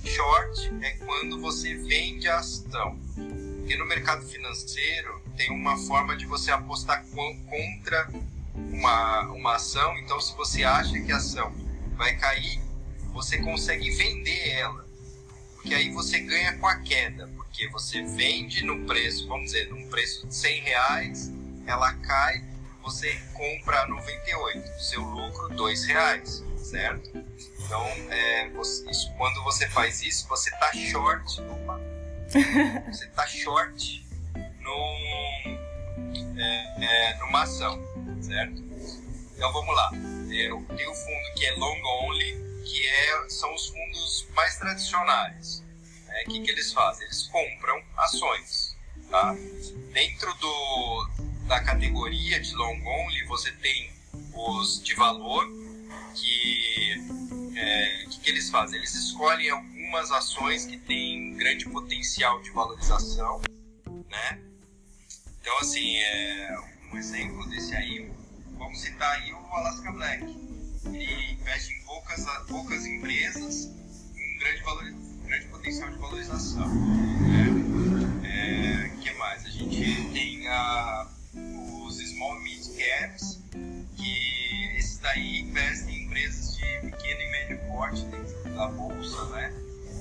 Short 0.05 0.73
é 0.81 0.91
quando 1.05 1.39
você 1.41 1.75
vende 1.75 2.27
a 2.27 2.39
ação. 2.39 2.97
Porque 3.59 3.77
no 3.77 3.85
mercado 3.85 4.25
financeiro 4.25 5.21
tem 5.37 5.51
uma 5.51 5.77
forma 5.77 6.15
de 6.15 6.25
você 6.25 6.51
apostar 6.51 7.05
contra 7.05 8.09
uma, 8.53 9.21
uma 9.31 9.55
ação. 9.55 9.97
Então, 9.99 10.19
se 10.19 10.35
você 10.35 10.63
acha 10.63 10.99
que 10.99 11.11
a 11.11 11.17
ação 11.17 11.53
vai 11.95 12.15
cair, 12.17 12.59
você 13.13 13.37
consegue 13.39 13.89
vender 13.91 14.49
ela. 14.49 14.85
Porque 15.55 15.73
aí 15.73 15.91
você 15.91 16.19
ganha 16.19 16.57
com 16.57 16.67
a 16.67 16.75
queda. 16.77 17.29
Porque 17.35 17.67
você 17.69 18.01
vende 18.01 18.65
no 18.65 18.85
preço, 18.85 19.27
vamos 19.27 19.51
dizer, 19.51 19.69
num 19.69 19.87
preço 19.87 20.27
de 20.27 20.35
100 20.35 20.61
reais, 20.61 21.31
ela 21.65 21.93
cai, 21.93 22.43
você 22.83 23.15
compra 23.33 23.81
a 23.81 23.87
98. 23.87 24.79
Seu 24.79 25.01
lucro, 25.01 25.49
2 25.55 25.85
reais, 25.85 26.43
certo? 26.57 27.09
Então, 27.65 27.83
é, 28.11 28.49
você, 28.49 28.89
isso, 28.89 29.11
quando 29.17 29.41
você 29.43 29.67
faz 29.69 30.03
isso, 30.03 30.27
você 30.27 30.49
está 30.49 30.71
short. 30.73 31.41
Opa, 31.41 31.79
você 32.91 33.05
está 33.05 33.25
short 33.25 34.05
num, 34.59 35.57
é, 36.37 36.83
é, 36.83 37.17
numa 37.19 37.43
ação, 37.43 37.81
certo? 38.21 38.61
Então 39.35 39.51
vamos 39.51 39.75
lá. 39.75 39.91
Eu 40.29 40.63
tenho 40.75 40.91
o 40.91 40.95
fundo 40.95 41.33
que 41.35 41.45
é 41.45 41.51
long 41.55 41.81
only, 42.03 42.63
que 42.65 42.87
é, 42.87 43.29
são 43.29 43.53
os 43.53 43.67
fundos 43.67 44.27
mais 44.35 44.57
tradicionais. 44.57 45.63
O 46.05 46.07
né? 46.07 46.23
que, 46.25 46.41
que 46.41 46.51
eles 46.51 46.71
fazem? 46.73 47.05
Eles 47.05 47.27
compram 47.27 47.81
ações. 47.97 48.77
Tá? 49.09 49.35
Dentro 49.93 50.33
do, 50.35 51.07
da 51.47 51.59
categoria 51.61 52.39
de 52.39 52.53
long 52.55 52.81
only, 52.85 53.25
você 53.25 53.51
tem 53.53 53.91
os 54.33 54.81
de 54.83 54.95
valor, 54.95 55.45
que 56.15 56.93
é, 57.55 58.05
que, 58.09 58.19
que 58.19 58.29
eles 58.29 58.49
fazem? 58.49 58.77
Eles 58.77 58.93
escolhem 58.95 59.49
algumas 59.49 60.11
ações 60.11 60.65
que 60.65 60.77
têm 60.77 61.35
grande 61.35 61.65
potencial 61.69 62.41
de 62.41 62.49
valorização, 62.51 63.41
né? 64.09 64.39
Então, 65.41 65.57
assim, 65.59 65.97
é, 65.97 66.57
um 66.91 66.97
exemplo 66.97 67.47
desse 67.49 67.75
aí, 67.75 68.09
vamos 68.57 68.79
citar 68.79 69.11
aí 69.11 69.33
o 69.33 69.37
Alaska 69.37 69.91
Black. 69.91 70.23
Ele 70.85 71.33
investe 71.33 71.73
em 71.73 71.85
poucas, 71.85 72.25
poucas 72.47 72.85
empresas 72.85 73.65
com 74.13 74.39
grande, 74.39 74.63
valor, 74.63 74.83
grande 75.25 75.47
potencial 75.47 75.89
de 75.89 75.97
valorização. 75.97 76.67
Né? 77.23 78.23
É, 78.25 78.97
que 79.01 79.11
mais? 79.13 79.45
A 79.45 79.49
gente 79.49 80.09
tem 80.11 80.47
a, 80.47 81.07
Small 82.23 82.39
Mid 82.39 82.63
Caps, 82.77 83.39
que 83.97 84.77
esses 84.77 84.97
daí 84.99 85.41
investem 85.41 85.93
em 85.93 86.05
empresas 86.05 86.55
de 86.55 86.65
pequeno 86.89 87.21
e 87.21 87.31
médio 87.31 87.59
porte 87.67 88.05
dentro 88.05 88.55
da 88.55 88.67
bolsa, 88.69 89.25
né? 89.25 89.53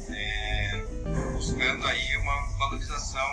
É, 0.09 0.85
buscando 1.33 1.85
aí 1.85 2.17
uma 2.19 2.59
valorização 2.59 3.27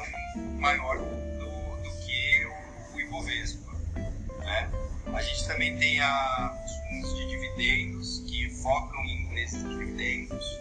maior 0.57 0.97
do, 0.97 1.05
do 1.05 1.89
que 2.03 2.45
o, 2.45 2.95
o 2.95 3.01
Ibovespa, 3.01 3.71
né? 4.39 4.71
A 5.13 5.21
gente 5.21 5.47
também 5.47 5.77
tem 5.77 5.99
a, 5.99 6.59
os 6.65 6.71
fundos 6.87 7.15
de 7.15 7.27
dividendos 7.27 8.23
que 8.27 8.49
focam 8.49 9.05
em 9.05 9.23
empresas 9.23 9.61
de 9.61 9.69
dividendos 9.69 10.59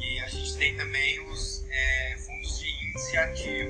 e 0.00 0.20
a 0.20 0.28
gente 0.28 0.56
tem 0.56 0.76
também 0.76 1.20
os 1.28 1.62
é, 1.68 2.16
fundos 2.16 2.58
de 2.58 2.70
que 3.34 3.66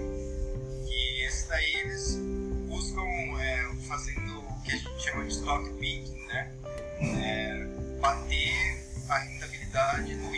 fazendo 4.01 4.39
o 4.41 4.63
que 4.63 4.73
a 4.73 4.77
gente 4.77 5.03
chama 5.03 5.25
de 5.25 5.33
stock 5.33 5.71
picking, 5.75 6.27
né? 6.27 6.53
É, 7.01 7.67
bater 8.01 8.85
a 9.09 9.19
rentabilidade 9.19 10.15
no 10.15 10.31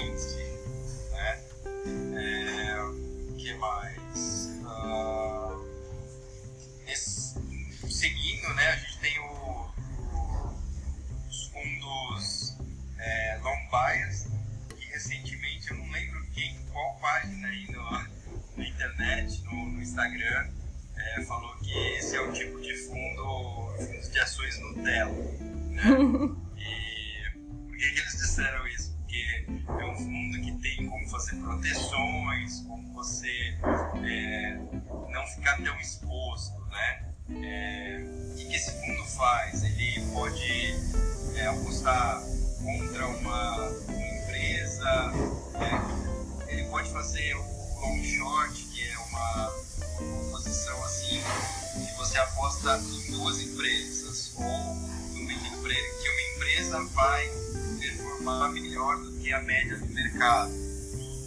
performar 58.23 58.53
melhor 58.53 58.97
do 58.99 59.13
que 59.19 59.33
a 59.33 59.41
média 59.43 59.77
do 59.77 59.87
mercado. 59.87 60.53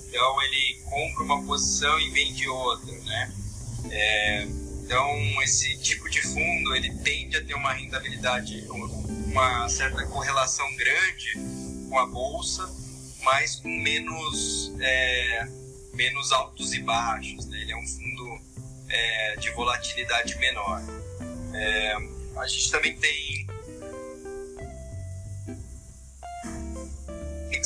Então 0.07 0.43
ele 0.43 0.79
compra 0.85 1.23
uma 1.23 1.43
posição 1.43 1.99
e 1.99 2.09
vende 2.11 2.47
outra, 2.47 2.91
né? 2.91 3.33
É, 3.91 4.43
então 4.83 5.41
esse 5.43 5.77
tipo 5.79 6.09
de 6.09 6.21
fundo 6.21 6.75
ele 6.75 6.95
tende 6.99 7.37
a 7.37 7.43
ter 7.43 7.53
uma 7.53 7.73
rentabilidade, 7.73 8.65
uma 9.27 9.67
certa 9.67 10.05
correlação 10.07 10.65
grande 10.75 11.33
com 11.89 11.99
a 11.99 12.05
bolsa, 12.05 12.67
mas 13.23 13.57
com 13.57 13.69
menos 13.69 14.73
é, 14.79 15.47
menos 15.93 16.31
altos 16.31 16.73
e 16.73 16.79
baixos. 16.81 17.45
Né? 17.47 17.61
Ele 17.61 17.73
é 17.73 17.77
um 17.77 17.87
fundo 17.87 18.39
é, 18.89 19.35
de 19.37 19.51
volatilidade 19.51 20.37
menor. 20.37 20.81
É, 21.53 21.95
a 22.37 22.47
gente 22.47 22.71
também 22.71 22.95
tem 22.97 23.44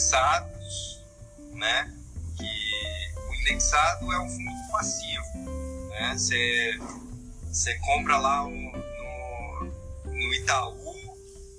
indexados, 0.09 1.05
né? 1.53 1.93
Que 2.35 3.19
o 3.19 3.35
indexado 3.41 4.11
é 4.11 4.19
um 4.19 4.29
fundo 4.29 4.71
passivo, 4.71 5.89
né? 5.89 6.13
Você 6.17 6.79
você 7.45 7.75
compra 7.79 8.17
lá 8.17 8.45
um, 8.45 8.71
no, 8.71 9.65
no 10.05 10.33
Itaú 10.33 10.75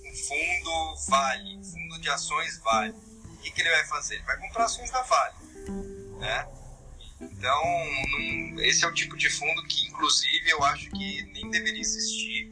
um 0.05 0.15
fundo 0.15 0.97
Vale, 1.09 1.61
fundo 1.65 2.01
de 2.01 2.09
ações 2.09 2.59
Vale. 2.59 2.95
O 3.25 3.37
que, 3.39 3.51
que 3.53 3.61
ele 3.61 3.71
vai 3.71 3.87
fazer? 3.87 4.17
Ele 4.17 4.25
vai 4.25 4.37
comprar 4.39 4.65
ações 4.65 4.91
da 4.91 5.03
Vale, 5.03 5.35
né? 6.19 6.49
Então, 7.21 7.63
num, 8.11 8.61
esse 8.61 8.85
é 8.85 8.89
o 8.89 8.95
tipo 8.95 9.17
de 9.17 9.31
fundo 9.31 9.63
que, 9.65 9.87
inclusive, 9.87 10.51
eu 10.51 10.65
acho 10.65 10.91
que 10.91 11.23
nem 11.33 11.51
deveria 11.51 11.81
existir, 11.81 12.51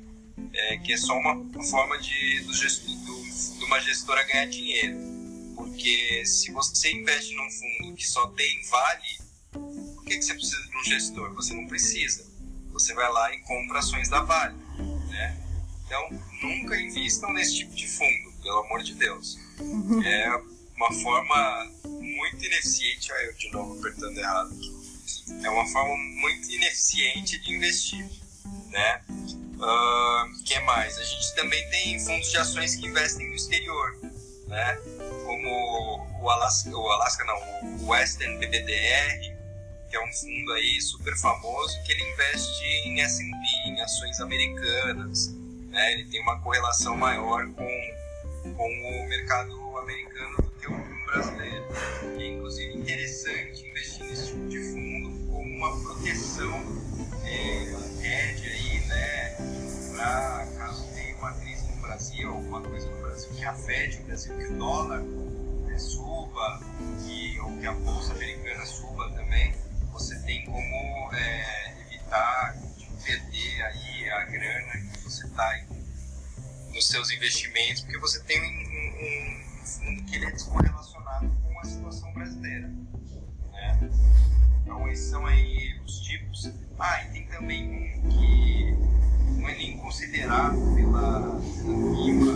é, 0.52 0.76
que 0.78 0.92
é 0.92 0.96
só 0.96 1.14
uma 1.14 1.64
forma 1.64 1.98
de, 1.98 2.40
do, 2.42 2.52
de 2.52 3.64
uma 3.64 3.80
gestora 3.80 4.22
ganhar 4.24 4.46
dinheiro. 4.46 5.17
Porque 5.58 6.24
se 6.24 6.52
você 6.52 6.92
investe 6.92 7.34
num 7.34 7.50
fundo 7.50 7.96
que 7.96 8.06
só 8.06 8.28
tem 8.28 8.62
vale, 8.70 9.18
por 9.52 10.04
que, 10.04 10.16
que 10.16 10.22
você 10.22 10.34
precisa 10.34 10.62
de 10.62 10.76
um 10.76 10.84
gestor? 10.84 11.34
Você 11.34 11.52
não 11.52 11.66
precisa. 11.66 12.24
Você 12.72 12.94
vai 12.94 13.10
lá 13.12 13.34
e 13.34 13.38
compra 13.40 13.80
ações 13.80 14.08
da 14.08 14.22
Vale. 14.22 14.54
Né? 15.08 15.36
Então, 15.84 16.22
nunca 16.42 16.80
invistam 16.80 17.32
nesse 17.32 17.56
tipo 17.56 17.74
de 17.74 17.88
fundo, 17.88 18.32
pelo 18.40 18.58
amor 18.60 18.84
de 18.84 18.94
Deus. 18.94 19.36
Uhum. 19.58 20.00
É 20.00 20.42
uma 20.76 20.92
forma 21.02 21.72
muito 21.84 22.44
ineficiente. 22.44 23.10
Olha 23.10 23.22
eu 23.24 23.34
de 23.34 23.50
novo 23.50 23.80
apertando 23.80 24.16
errado 24.16 24.54
aqui. 24.54 25.44
É 25.44 25.50
uma 25.50 25.66
forma 25.66 25.96
muito 25.96 26.48
ineficiente 26.52 27.36
de 27.40 27.52
investir. 27.52 28.08
Né? 28.68 29.02
Uh, 29.08 30.44
que 30.44 30.60
mais? 30.60 30.96
A 30.96 31.04
gente 31.04 31.34
também 31.34 31.68
tem 31.70 31.98
fundos 31.98 32.30
de 32.30 32.36
ações 32.36 32.76
que 32.76 32.86
investem 32.86 33.28
no 33.28 33.34
exterior, 33.34 33.98
né? 34.46 34.78
Como 35.28 36.08
o 36.22 36.30
Alaska, 36.30 36.70
o 36.70 36.90
Alaska 36.90 37.22
não, 37.26 37.84
o 37.84 37.90
Western 37.90 38.38
BBDR, 38.38 39.36
que 39.86 39.94
é 39.94 40.02
um 40.02 40.10
fundo 40.10 40.52
aí 40.52 40.80
super 40.80 41.14
famoso 41.18 41.82
que 41.84 41.92
ele 41.92 42.02
investe 42.12 42.64
em 42.86 42.98
S&P, 43.02 43.68
em 43.68 43.78
ações 43.78 44.18
americanas, 44.20 45.34
né? 45.68 45.92
Ele 45.92 46.06
tem 46.06 46.22
uma 46.22 46.40
correlação 46.40 46.96
maior 46.96 47.46
com, 47.48 48.54
com 48.56 49.02
o 49.02 49.06
mercado 49.06 49.52
americano 49.76 50.36
do 50.38 50.50
que 50.52 50.66
o 50.66 51.04
brasileiro. 51.04 51.66
É 52.18 52.26
inclusive 52.26 52.78
interessante 52.78 53.68
investir 53.68 54.06
nesse 54.06 54.28
tipo 54.28 54.48
de 54.48 54.60
fundo 54.60 55.26
como 55.30 55.42
uma 55.42 55.78
proteção 55.82 56.54
é, 57.26 57.64
hedge 58.02 58.48
aí, 58.48 58.80
né? 58.86 59.36
Para 59.94 60.48
caso 60.56 60.88
Brasil, 61.88 62.28
alguma 62.28 62.60
coisa 62.60 62.86
no 62.86 63.00
Brasil 63.00 63.30
que 63.30 63.44
afete 63.46 63.98
o 64.00 64.04
Brasil, 64.04 64.36
que 64.36 64.44
o 64.44 64.58
dólar 64.58 65.00
né, 65.00 65.78
suba, 65.78 66.60
que, 67.02 67.40
ou 67.40 67.58
que 67.58 67.66
a 67.66 67.72
bolsa 67.72 68.12
americana 68.12 68.66
suba 68.66 69.10
também, 69.12 69.54
você 69.90 70.18
tem 70.20 70.44
como 70.44 71.14
é, 71.14 71.80
evitar 71.86 72.56
de 72.76 72.86
perder 73.02 73.62
aí 73.62 74.10
a 74.10 74.24
grana 74.24 74.72
que 74.92 75.02
você 75.02 75.26
está 75.26 75.64
nos 76.74 76.86
seus 76.86 77.10
investimentos, 77.10 77.80
porque 77.80 77.98
você 77.98 78.22
tem 78.24 78.38
um, 78.38 79.88
um, 79.88 79.90
um, 79.90 80.04
que 80.04 80.16
ele 80.16 80.26
é 80.26 80.30
descorrelacionado 80.30 81.34
com 81.42 81.58
a 81.58 81.64
situação 81.64 82.12
brasileira. 82.12 82.68
Né? 83.50 83.90
Então, 84.62 84.86
esses 84.90 85.08
são 85.08 85.24
aí 85.24 85.80
os 85.86 86.00
tipos. 86.00 86.52
Ah, 86.78 87.02
e 87.04 87.12
tem 87.12 87.26
também 87.28 87.98
um 88.04 88.08
que 88.10 88.37
considerado 89.88 90.58
pela, 90.74 91.40
FIMA 91.40 92.32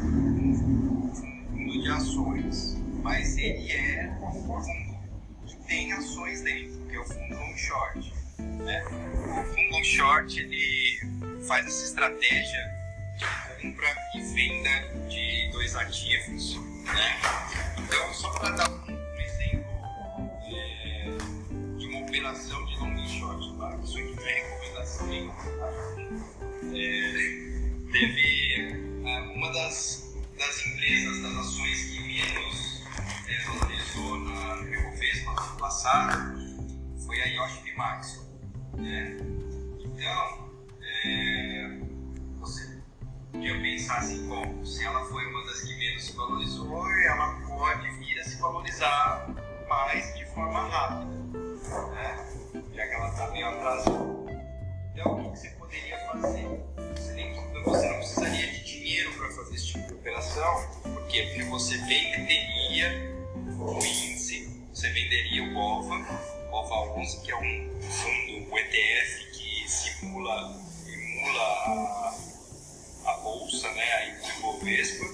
um 0.00 1.12
fundo 1.12 1.82
de 1.82 1.88
ações, 1.90 2.76
mas 3.02 3.36
ele 3.36 3.72
é 3.72 4.16
um 4.22 4.32
fundo 4.44 4.96
que 5.44 5.56
tem 5.66 5.92
ações 5.92 6.42
dentro, 6.42 6.86
que 6.88 6.94
é 6.94 7.00
o 7.00 7.04
fundo 7.04 7.34
long 7.34 7.56
short. 7.56 8.14
Né? 8.38 8.84
O 8.84 9.44
fundo 9.44 9.70
long 9.72 9.82
short 9.82 10.38
ele 10.38 11.00
faz 11.48 11.66
essa 11.66 11.84
estratégia 11.86 12.72
de 13.18 13.62
compra 13.62 13.92
e 14.14 14.20
venda 14.20 15.08
de 15.08 15.50
dois 15.50 15.74
ativos. 15.74 16.60
Né? 16.84 17.16
Então, 17.76 18.14
só 18.14 18.30
para 18.38 18.50
dar 18.50 18.70
um 18.70 19.20
exemplo 19.20 19.64
é, 20.44 21.08
de 21.76 21.86
uma 21.88 22.06
operação 22.06 22.65
isso 23.82 23.98
aqui 23.98 24.14
não 24.14 24.26
é 24.26 24.32
recomendação. 24.32 25.28
Tá? 25.28 25.68
É, 26.74 27.92
teve 27.92 28.86
uma 29.34 29.52
das, 29.52 30.14
das 30.38 30.66
empresas, 30.66 31.22
das 31.22 31.36
ações 31.36 31.84
que 31.84 32.00
menos 32.00 32.82
é, 33.28 33.44
valorizou 33.44 34.18
na 34.18 34.54
Recofespa 34.62 35.30
no 35.32 35.56
passado 35.58 36.36
foi 37.04 37.20
a 37.20 37.26
Yoshi 37.26 37.62
Bimax. 37.62 38.26
Né? 38.74 39.16
Então, 39.78 40.50
é, 41.04 41.80
você 42.38 42.82
podia 43.32 43.60
pensar 43.60 43.98
assim, 43.98 44.26
bom, 44.26 44.64
se 44.64 44.84
ela 44.84 45.04
foi 45.06 45.24
uma 45.26 45.44
das 45.44 45.60
que 45.60 45.76
menos 45.76 46.04
se 46.04 46.12
valorizou, 46.16 46.90
ela 46.92 47.40
pode 47.46 47.90
vir 47.98 48.18
a 48.18 48.24
se 48.24 48.36
valorizar 48.36 49.28
mais 49.68 50.14
de 50.16 50.26
forma 50.26 50.68
rápida, 50.68 51.04
né? 51.94 52.35
Já 52.76 52.86
que 52.86 52.94
ela 52.94 53.08
está 53.08 53.30
meio 53.30 53.46
atrasada. 53.48 53.90
Então, 54.92 55.28
o 55.28 55.32
que 55.32 55.38
você 55.38 55.48
poderia 55.50 55.98
fazer? 56.06 56.46
Você, 56.94 57.12
nem, 57.14 57.34
você 57.64 57.88
não 57.88 57.96
precisaria 57.96 58.46
de 58.48 58.64
dinheiro 58.64 59.12
para 59.14 59.30
fazer 59.30 59.54
esse 59.54 59.66
tipo 59.68 59.86
de 59.86 59.94
operação, 59.94 60.68
por 60.82 61.06
quê? 61.06 61.22
Porque 61.22 61.44
você 61.44 61.78
venderia 61.78 63.16
o 63.58 63.78
índice, 63.78 64.68
você 64.72 64.90
venderia 64.90 65.42
o 65.44 65.54
BOVA, 65.54 65.96
BOVA 66.50 67.00
11, 67.00 67.20
que 67.22 67.30
é 67.30 67.36
um 67.36 67.80
fundo, 67.80 68.52
um 68.52 68.58
ETF 68.58 69.30
que 69.32 69.70
simula 69.70 70.60
emula 70.86 71.42
a, 71.42 72.14
a 73.06 73.12
bolsa, 73.18 73.70
né, 73.72 73.92
a 73.92 74.38
Ibovespa. 74.38 75.04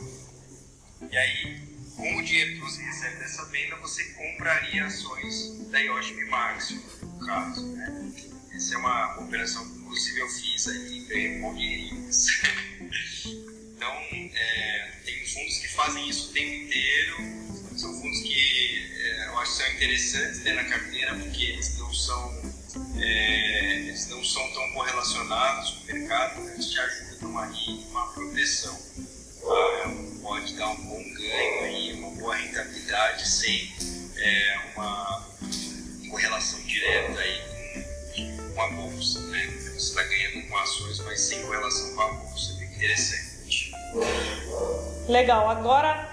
E 1.10 1.16
aí, 1.16 1.60
com 1.96 2.16
o 2.16 2.22
dinheiro 2.22 2.54
que 2.54 2.60
você 2.60 2.82
recebe 2.82 3.16
dessa 3.16 3.44
venda, 3.46 3.76
você 3.76 4.04
compraria 4.14 4.84
ações 4.84 5.68
da 5.70 5.78
Yoshimi 5.78 6.24
Maximo, 6.26 6.82
caso. 7.24 7.66
Né? 7.66 8.12
Essa 8.54 8.74
é 8.74 8.78
uma 8.78 9.20
operação 9.20 9.66
que, 9.68 9.78
inclusive, 9.78 10.20
eu 10.20 10.28
fiz 10.28 10.68
aí 10.68 11.06
e 11.10 11.42
um 11.42 11.56
então, 13.76 13.92
é, 14.34 14.92
tem 15.04 15.26
fundos 15.26 15.58
que 15.58 15.68
fazem 15.68 16.08
isso 16.08 16.30
o 16.30 16.32
tempo 16.32 16.52
inteiro. 16.52 17.16
São 17.76 17.92
fundos 18.00 18.20
que 18.20 18.92
é, 18.96 19.28
eu 19.28 19.38
acho 19.38 19.52
que 19.52 19.58
são 19.58 19.72
interessantes 19.72 20.40
ter 20.40 20.54
na 20.54 20.64
carteira, 20.64 21.14
porque 21.16 21.44
eles 21.44 21.78
não 21.78 21.92
são 21.92 22.52
é, 22.96 23.74
eles 23.80 24.08
não 24.08 24.24
são 24.24 24.50
tão 24.52 24.72
correlacionados 24.72 25.70
com 25.70 25.82
o 25.82 25.86
mercado, 25.86 26.40
né? 26.42 26.54
eles 26.54 26.70
te 26.70 26.78
ajudam 26.78 27.38
aí 27.38 27.86
uma 27.90 28.06
proteção. 28.12 28.78
Ah, 29.44 29.90
pode 30.22 30.54
dar 30.54 30.68
um 30.68 30.86
bom 30.86 31.02
ganho 31.14 31.64
aí, 31.64 31.92
uma 31.94 32.10
boa 32.12 32.36
rentabilidade 32.36 33.28
sem 33.28 33.72
é, 34.16 34.72
uma 34.74 35.31
correlação 36.12 36.60
direta 36.60 37.18
aí 37.18 37.40
com, 38.14 38.54
com 38.54 38.62
a 38.62 38.70
bolsa. 38.70 39.18
Né? 39.20 39.46
Você 39.46 39.78
está 39.78 40.02
ganhando 40.02 40.48
com 40.48 40.58
ações, 40.58 41.00
mas 41.00 41.20
sem 41.20 41.42
correlação 41.42 41.94
com 41.94 42.02
a 42.02 42.08
bolsa. 42.12 42.58
É 42.60 42.64
interessante. 42.66 43.72
Legal. 45.08 45.48
Agora, 45.48 46.08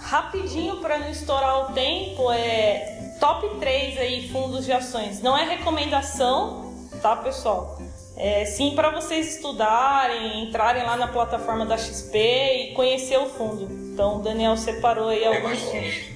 rapidinho 0.00 0.80
para 0.80 0.98
não 0.98 1.10
estourar 1.10 1.70
o 1.70 1.72
tempo, 1.72 2.30
é 2.32 3.16
top 3.20 3.58
3 3.60 3.98
aí 3.98 4.28
fundos 4.30 4.64
de 4.64 4.72
ações. 4.72 5.22
Não 5.22 5.38
é 5.38 5.44
recomendação, 5.44 6.74
tá, 7.00 7.16
pessoal? 7.16 7.80
É 8.16 8.44
sim 8.44 8.76
para 8.76 8.90
vocês 8.90 9.36
estudarem, 9.36 10.44
entrarem 10.44 10.84
lá 10.84 10.96
na 10.96 11.08
plataforma 11.08 11.66
da 11.66 11.76
XP 11.76 12.16
e 12.16 12.74
conhecer 12.74 13.18
o 13.18 13.28
fundo. 13.28 13.68
Então, 13.92 14.18
o 14.18 14.22
Daniel 14.22 14.56
separou 14.56 15.08
aí 15.08 15.24
alguns 15.24 15.60
fundos. 15.60 16.14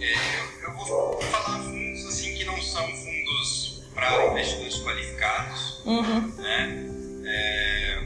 É, 0.00 0.66
eu 0.66 0.74
vou 0.74 1.20
falar 1.20 1.67
para 3.98 4.26
investidores 4.30 4.78
qualificados, 4.78 5.82
uhum. 5.84 6.28
né? 6.36 6.86
É, 7.26 8.02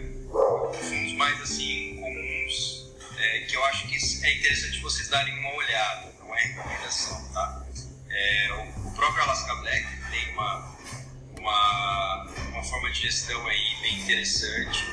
fundos 0.72 1.12
mais 1.12 1.40
assim 1.42 1.96
comuns 2.00 2.92
é, 3.18 3.40
que 3.40 3.54
eu 3.54 3.64
acho 3.66 3.86
que 3.86 4.24
é 4.24 4.38
interessante 4.38 4.80
vocês 4.80 5.08
darem 5.08 5.38
uma 5.38 5.54
olhada, 5.54 6.14
não 6.18 6.34
é 6.34 6.42
recomendação, 6.44 7.22
tá? 7.34 7.66
É, 8.08 8.52
o 8.86 8.90
próprio 8.92 9.22
Alaska 9.22 9.54
Black 9.56 9.86
tem 10.10 10.32
uma, 10.32 10.76
uma, 11.38 12.26
uma 12.52 12.64
forma 12.64 12.90
de 12.90 13.02
gestão 13.02 13.46
aí 13.46 13.76
bem 13.82 14.00
interessante. 14.00 14.86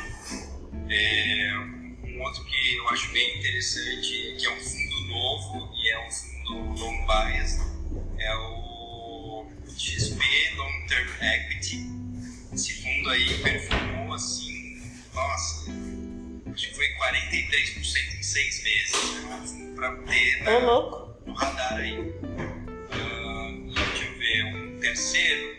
É, 0.89 1.53
um 2.03 2.21
outro 2.21 2.43
que 2.43 2.75
eu 2.75 2.89
acho 2.89 3.09
bem 3.13 3.39
interessante, 3.39 4.35
que 4.37 4.45
é 4.45 4.51
um 4.51 4.59
fundo 4.59 5.07
novo 5.07 5.71
e 5.75 5.89
é 5.89 6.07
um 6.07 6.11
fundo 6.11 6.81
long 6.81 7.07
bias, 7.07 7.57
é 8.19 8.35
o 8.35 8.68
XP 9.79 10.19
Long 10.57 10.87
Term 10.87 11.07
Equity. 11.21 11.87
Esse 12.53 12.73
fundo 12.81 13.09
aí 13.09 13.37
performou 13.39 14.13
assim, 14.13 14.81
nossa, 15.13 15.71
acho 16.53 16.67
que 16.67 16.75
foi 16.75 16.87
43% 16.95 18.19
em 18.19 18.23
seis 18.23 18.63
meses. 18.63 19.23
Né? 19.23 19.35
Um 19.35 19.47
fundo 19.47 19.75
para 19.75 19.95
ter 20.03 20.43
na, 20.43 20.59
no 20.59 21.33
radar 21.33 21.73
aí 21.73 22.13
terceiro, 24.79 25.57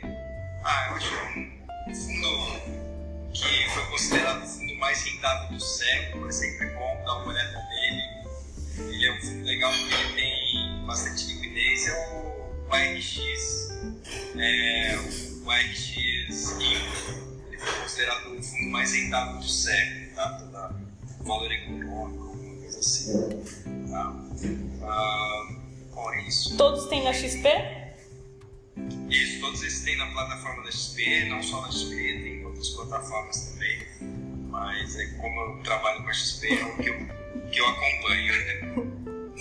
ah, 0.64 0.88
eu 0.90 0.96
acho 0.96 1.08
que 1.08 1.90
um 1.90 1.94
fundo 1.94 3.30
que 3.32 3.70
foi 3.70 3.84
considerado 3.86 4.42
o 4.42 4.46
fundo 4.46 4.74
mais 4.76 5.02
rentável 5.04 5.56
do 5.56 5.60
século, 5.62 6.28
é 6.28 6.32
sempre 6.32 6.66
bom 6.70 7.02
dar 7.04 7.16
uma 7.18 7.28
olhada 7.28 7.68
nele. 7.68 8.92
Ele 8.92 9.06
é 9.06 9.12
um 9.12 9.20
fundo 9.20 9.44
legal 9.44 9.72
porque 9.72 9.94
ele 9.94 10.14
tem 10.14 10.86
bastante 10.86 11.26
liquidez, 11.26 11.88
é 11.88 11.92
o 12.08 12.74
YRX. 12.74 13.79
É, 14.36 14.96
o 14.96 15.52
YRX 15.52 15.96
ele 16.60 17.58
foi 17.58 17.80
considerado 17.82 18.38
o 18.38 18.42
fundo 18.42 18.70
mais 18.70 18.92
rentável 18.92 19.38
do 19.38 19.48
século, 19.48 20.14
tá? 20.14 20.28
Toda 20.38 20.80
valor 21.20 21.52
econômico, 21.52 22.28
alguma 22.28 22.56
coisa 22.56 22.78
assim. 22.78 23.42
Tá? 23.90 24.14
Ah, 24.82 25.60
isso. 26.26 26.56
Todos 26.56 26.86
têm 26.86 27.04
na 27.04 27.12
XP? 27.12 27.48
Isso, 29.08 29.40
todos 29.40 29.62
esses 29.62 29.84
tem 29.84 29.96
na 29.96 30.06
plataforma 30.06 30.62
da 30.62 30.70
XP, 30.70 31.28
não 31.28 31.42
só 31.42 31.60
na 31.62 31.72
XP, 31.72 31.94
tem 31.96 32.46
outras 32.46 32.68
plataformas 32.70 33.50
também. 33.50 33.86
Mas 34.48 34.96
é 34.96 35.06
como 35.14 35.40
eu 35.40 35.62
trabalho 35.62 36.02
com 36.02 36.08
a 36.08 36.12
XP, 36.12 36.46
é 36.48 36.64
o 36.64 36.76
que 36.76 36.88
eu, 36.88 36.96
que 37.50 37.58
eu 37.58 37.68
acompanho. 37.68 38.89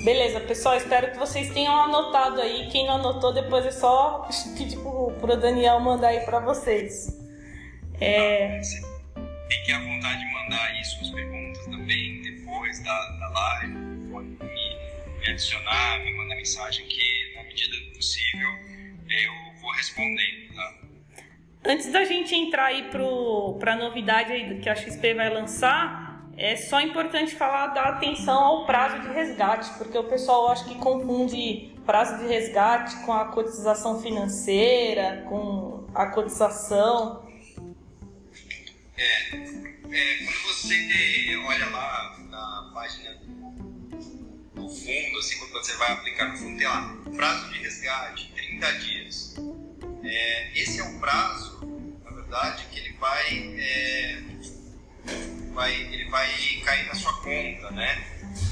Beleza, 0.03 0.39
pessoal, 0.39 0.77
espero 0.77 1.11
que 1.11 1.17
vocês 1.17 1.53
tenham 1.53 1.75
anotado 1.75 2.39
aí. 2.41 2.69
Quem 2.71 2.87
não 2.87 2.95
anotou, 2.95 3.33
depois 3.33 3.65
é 3.65 3.71
só 3.71 4.29
pedir 4.57 4.77
pro, 4.77 5.11
pro 5.19 5.35
Daniel 5.35 5.79
mandar 5.81 6.09
aí 6.09 6.21
para 6.21 6.39
vocês. 6.39 7.19
É... 7.99 8.61
Fiquem 9.49 9.75
à 9.75 9.79
vontade 9.79 10.19
de 10.19 10.33
mandar 10.33 10.63
aí 10.67 10.83
suas 10.85 11.09
perguntas 11.09 11.65
também 11.65 12.21
depois 12.21 12.81
da, 12.83 13.09
da 13.17 13.29
live. 13.29 13.75
Pode 14.09 14.27
me, 14.27 15.19
me 15.19 15.29
adicionar, 15.29 15.99
me 15.99 16.15
mandar 16.15 16.35
mensagem 16.35 16.85
que, 16.87 17.33
na 17.35 17.43
medida 17.43 17.75
do 17.77 17.97
possível, 17.97 18.49
eu 19.09 19.61
vou 19.61 19.71
respondendo, 19.71 20.55
tá? 20.55 20.73
Antes 21.65 21.91
da 21.91 22.05
gente 22.05 22.33
entrar 22.33 22.67
aí 22.67 22.89
para 23.59 23.73
a 23.73 23.75
novidade 23.75 24.31
aí 24.31 24.59
que 24.59 24.69
a 24.69 24.75
XP 24.75 25.13
vai 25.13 25.29
lançar, 25.29 26.08
é 26.39 26.55
só 26.55 26.79
importante 26.79 27.35
falar 27.35 27.67
da 27.67 27.83
atenção 27.89 28.41
ao 28.41 28.65
prazo 28.65 29.01
de 29.01 29.09
resgate, 29.09 29.69
porque 29.77 29.97
o 29.97 30.05
pessoal 30.05 30.49
acho 30.49 30.63
que 30.63 30.75
confunde 30.75 31.75
prazo 31.85 32.17
de 32.17 32.27
resgate 32.27 32.95
com 33.05 33.11
a 33.11 33.25
cotização 33.25 34.01
financeira, 34.01 35.25
com 35.27 35.85
a 35.93 36.05
cotização. 36.05 37.27
É, 38.95 39.35
é 39.35 40.17
quando 40.23 40.41
você 40.47 41.35
olha 41.45 41.69
lá 41.71 42.17
na 42.29 42.71
página 42.73 43.17
do 44.55 44.69
fundo, 44.69 45.19
assim, 45.19 45.39
quando 45.39 45.51
você 45.51 45.75
vai 45.75 45.91
aplicar 45.91 46.29
no 46.29 46.37
fundo, 46.37 46.57
tem 46.57 46.67
lá 46.67 46.95
prazo 47.17 47.49
de 47.49 47.59
resgate, 47.59 48.31
30 48.33 48.71
dias. 48.79 49.35
É, 50.05 50.57
esse 50.57 50.79
é 50.79 50.83
um 50.85 50.99
prazo, 50.99 51.59
na 52.05 52.11
verdade, 52.11 52.65
que 52.71 52.79
ele 52.79 52.93
vai 52.93 53.55
é, 53.57 54.23
vai, 55.53 55.73
ele 55.73 56.05
vai 56.09 56.29
cair 56.63 56.87
na 56.87 56.95
sua 56.95 57.13
conta, 57.13 57.71
né? 57.71 58.05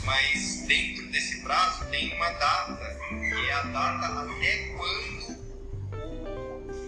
Mas 0.03 0.63
dentro 0.67 1.07
desse 1.07 1.41
prazo 1.41 1.85
tem 1.89 2.13
uma 2.15 2.29
data, 2.31 2.99
que 3.09 3.49
é 3.49 3.53
a 3.53 3.61
data 3.63 4.21
até 4.21 4.57
quando 4.75 5.37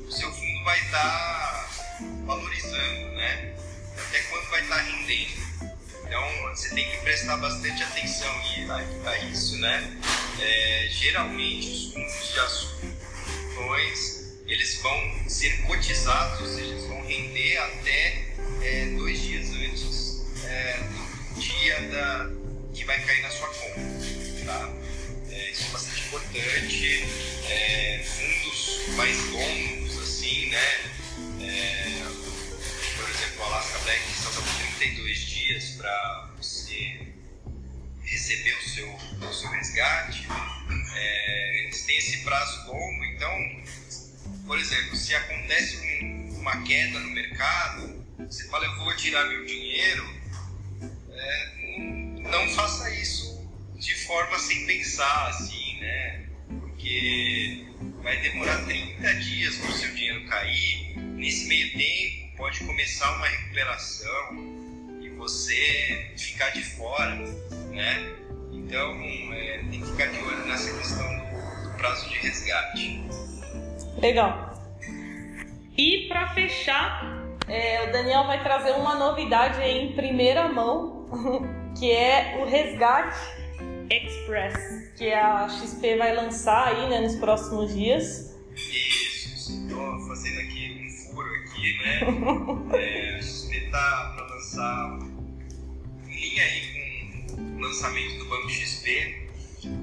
o 0.07 0.11
seu 0.11 0.31
fundo 0.31 0.63
vai 0.63 0.79
estar 0.79 1.69
valorizando, 2.25 3.11
né? 3.15 3.55
Até 3.97 4.19
quando 4.23 4.49
vai 4.49 4.61
estar 4.61 4.77
rendendo. 4.77 5.49
Então 6.05 6.49
você 6.49 6.73
tem 6.73 6.89
que 6.89 6.97
prestar 6.97 7.37
bastante 7.37 7.83
atenção 7.83 8.33
a, 9.05 9.17
isso, 9.25 9.57
né? 9.57 9.99
É, 10.41 10.87
geralmente 10.89 11.67
os 11.69 11.93
fundos 11.93 12.33
de 12.33 12.39
ações 12.39 14.19
eles 14.47 14.81
vão 14.81 15.29
ser 15.29 15.61
cotizados, 15.61 16.41
ou 16.41 16.47
seja, 16.47 16.71
eles 16.71 16.85
vão 16.87 17.05
render 17.05 17.57
até 17.57 18.25
é, 18.63 18.85
dois 18.97 19.21
dias 19.21 19.49
antes 19.51 19.83
é, 20.59 20.79
dia 21.37 21.81
da, 21.89 22.29
que 22.73 22.83
vai 22.83 22.99
cair 23.05 23.21
na 23.21 23.29
sua 23.29 23.47
conta. 23.47 24.45
Tá? 24.45 24.73
É, 25.29 25.51
isso 25.51 25.67
é 25.67 25.69
bastante 25.69 26.01
importante. 26.07 27.03
É, 27.49 28.03
fundos 28.03 28.95
mais 28.95 29.17
longos, 29.29 29.97
assim, 29.99 30.49
né? 30.49 30.91
É, 31.41 32.03
por 32.97 33.09
exemplo, 33.09 33.39
o 33.39 33.43
Alaska 33.43 33.79
Black 33.79 34.01
só 34.21 34.29
dá 34.31 34.47
32 34.77 35.17
dias 35.19 35.65
para 35.77 36.29
você 36.37 36.99
receber 38.03 38.55
o 38.57 38.69
seu, 38.69 38.91
o 38.91 39.33
seu 39.33 39.49
resgate. 39.49 40.27
É, 40.95 41.63
eles 41.63 41.81
têm 41.83 41.97
esse 41.97 42.17
prazo 42.23 42.67
longo, 42.67 43.05
então 43.05 43.59
por 44.49 44.57
exemplo, 44.57 44.95
se 44.95 45.13
acontece 45.13 45.77
um, 45.77 46.39
uma 46.39 46.63
queda 46.63 46.99
no 46.99 47.11
mercado, 47.11 48.03
você 48.17 48.45
fala, 48.45 48.65
eu 48.65 48.75
vou 48.77 48.95
tirar 48.95 49.23
meu 49.27 49.45
dinheiro, 49.45 50.09
não, 52.17 52.31
não, 52.31 52.49
faça 52.49 52.89
isso 52.95 53.47
de 53.77 53.95
forma 54.05 54.37
sem 54.39 54.65
pensar, 54.65 55.27
assim, 55.29 55.79
né? 55.79 56.25
Porque 56.59 57.65
vai 58.01 58.17
demorar 58.21 58.65
30 58.65 59.13
dias 59.15 59.55
para 59.57 59.69
o 59.69 59.73
seu 59.73 59.93
dinheiro 59.93 60.25
cair, 60.25 60.97
nesse 60.97 61.47
meio 61.47 61.71
tempo 61.77 62.19
pode 62.39 62.63
começar 62.63 63.17
uma 63.17 63.27
recuperação 63.27 64.07
e 65.01 65.09
você 65.09 66.13
ficar 66.17 66.49
de 66.51 66.63
fora, 66.63 67.15
né? 67.69 68.15
Então, 68.53 68.97
é, 69.33 69.57
tem 69.69 69.81
que 69.81 69.85
ficar 69.91 70.07
de 70.07 70.19
olho 70.19 70.45
nessa 70.47 70.73
questão 70.77 71.05
do, 71.05 71.69
do 71.69 71.77
prazo 71.77 72.09
de 72.09 72.15
resgate. 72.19 73.03
Legal. 74.01 74.53
E 75.77 76.07
para 76.07 76.29
fechar, 76.33 77.03
é, 77.45 77.89
o 77.89 77.91
Daniel 77.91 78.25
vai 78.25 78.41
trazer 78.41 78.71
uma 78.71 78.95
novidade 78.95 79.61
em 79.61 79.91
primeira 79.93 80.47
mão, 80.47 80.98
que 81.77 81.91
é 81.91 82.37
o 82.41 82.45
Resgate 82.45 83.17
Express, 83.89 84.91
que 84.95 85.11
a 85.11 85.47
XP 85.49 85.97
vai 85.97 86.15
lançar 86.15 86.67
aí 86.67 86.89
né, 86.89 87.01
nos 87.01 87.15
próximos 87.15 87.73
dias. 87.73 88.35
Isso, 88.55 89.51
estou 89.51 90.07
fazendo 90.07 90.39
aqui 90.41 90.85
um 90.85 91.13
furo 91.13 91.29
aqui, 91.35 91.77
né? 91.77 92.77
é, 92.77 93.15
a 93.15 93.21
XP 93.21 93.55
está 93.57 94.13
para 94.15 94.35
lançar 94.35 94.99
linha 96.07 96.43
aí 96.43 97.25
com 97.31 97.41
o 97.41 97.59
lançamento 97.59 98.19
do 98.19 98.25
Banco 98.25 98.49
XP, 98.49 99.27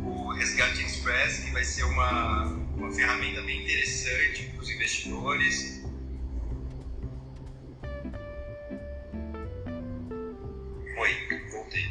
o 0.05 0.33
Resgate 0.33 0.83
Express, 0.83 1.45
que 1.45 1.51
vai 1.53 1.65
ser 1.65 1.85
uma 1.85 2.67
uma 2.77 2.93
ferramenta 2.93 3.41
bem 3.43 3.63
interessante 3.63 4.45
para 4.51 4.63
os 4.63 4.71
investidores. 4.71 5.86
Oi, 10.97 11.43
voltei. 11.51 11.85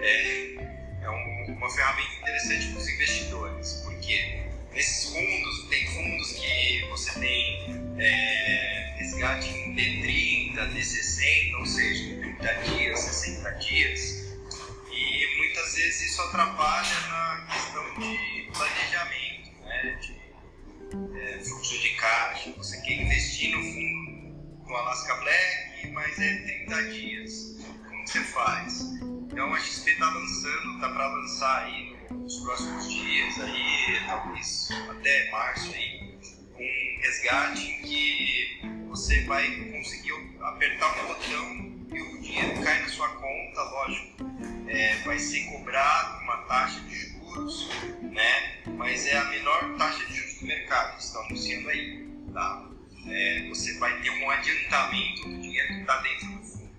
É, 0.00 1.04
é 1.04 1.10
um, 1.10 1.54
uma 1.54 1.70
ferramenta 1.70 2.14
interessante 2.20 2.66
para 2.68 2.78
os 2.78 2.88
investidores, 2.88 3.82
porque 3.84 4.42
nesses 4.72 5.12
fundos, 5.12 5.68
tem 5.68 5.86
fundos 5.86 6.32
que 6.32 6.86
você 6.90 7.20
tem 7.20 7.94
é, 7.96 8.94
resgate 8.98 9.48
em 9.50 9.76
D30, 9.76 10.74
D60, 10.74 11.58
ou 11.60 11.66
seja, 11.66 12.16
30 12.18 12.54
dias, 12.64 12.98
60 12.98 13.50
dias, 13.52 14.00
e 14.90 15.36
muitas 15.38 15.74
vezes 15.76 16.10
isso 16.10 16.22
atrapalha 16.22 17.00
na 17.08 17.46
questão 17.52 17.84
de 18.00 18.50
planejamento, 18.52 19.50
né, 19.64 19.98
de 20.00 20.20
é, 21.20 21.38
fluxo 21.38 21.78
de 21.80 21.90
caixa, 21.90 22.52
você 22.56 22.80
quer 22.80 22.94
investir 22.94 23.50
no 23.56 23.62
fundo 23.62 24.10
no 24.66 24.76
Alaska 24.76 25.14
Black, 25.16 25.88
mas 25.92 26.18
é 26.18 26.36
30 26.66 26.82
dias. 26.90 27.59
Você 28.10 28.24
faz? 28.24 28.80
Então 29.00 29.54
a 29.54 29.60
XP 29.60 29.88
está 29.88 30.10
lançando, 30.10 30.74
está 30.74 30.88
para 30.88 31.06
lançar 31.06 31.62
aí 31.62 31.96
nos 32.10 32.40
próximos 32.40 32.90
dias, 32.90 33.40
aí, 33.40 34.00
talvez 34.04 34.68
até 34.90 35.30
março 35.30 35.72
aí, 35.72 36.18
um 36.56 37.02
resgate 37.02 37.70
em 37.70 37.82
que 37.82 38.60
você 38.88 39.22
vai 39.26 39.48
conseguir 39.70 40.12
apertar 40.40 40.92
um 40.92 41.06
botão 41.06 41.96
e 41.96 42.02
o 42.02 42.20
dinheiro 42.20 42.60
cai 42.64 42.82
na 42.82 42.88
sua 42.88 43.10
conta, 43.10 43.62
lógico. 43.62 44.24
É, 44.66 44.96
vai 45.04 45.18
ser 45.20 45.44
cobrado 45.44 46.24
uma 46.24 46.38
taxa 46.48 46.80
de 46.80 46.96
juros, 46.96 47.68
né? 48.02 48.58
Mas 48.76 49.06
é 49.06 49.18
a 49.18 49.24
menor 49.26 49.76
taxa 49.78 50.04
de 50.06 50.14
juros 50.16 50.34
do 50.40 50.46
mercado, 50.48 50.98
estão 50.98 51.24
anunciando 51.26 51.68
aí, 51.68 52.08
tá? 52.32 52.68
É, 53.06 53.46
você 53.48 53.78
vai 53.78 54.02
ter 54.02 54.10
um 54.10 54.28
adiantamento 54.28 55.28
do 55.28 55.40
dinheiro 55.40 55.68
que 55.68 55.80
está 55.82 55.96
dentro 55.98 56.26
do 56.26 56.42
fundo. 56.42 56.70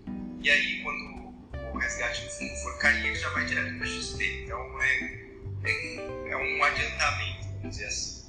E 0.44 0.50
aí, 0.50 0.82
quando 0.84 1.11
o 1.74 1.78
resgate 1.78 2.26
do 2.26 2.32
fundo 2.32 2.56
for 2.58 2.78
cair, 2.80 3.06
ele 3.06 3.16
já 3.16 3.30
vai 3.30 3.46
direto 3.46 3.78
para 3.78 3.88
XP. 3.88 4.44
Então, 4.44 4.82
é, 4.82 5.22
é, 5.64 6.32
é, 6.32 6.38
um 6.38 6.64
adiantamento, 6.64 7.48
vamos 7.58 7.78
dizer 7.78 7.86
assim. 7.86 8.22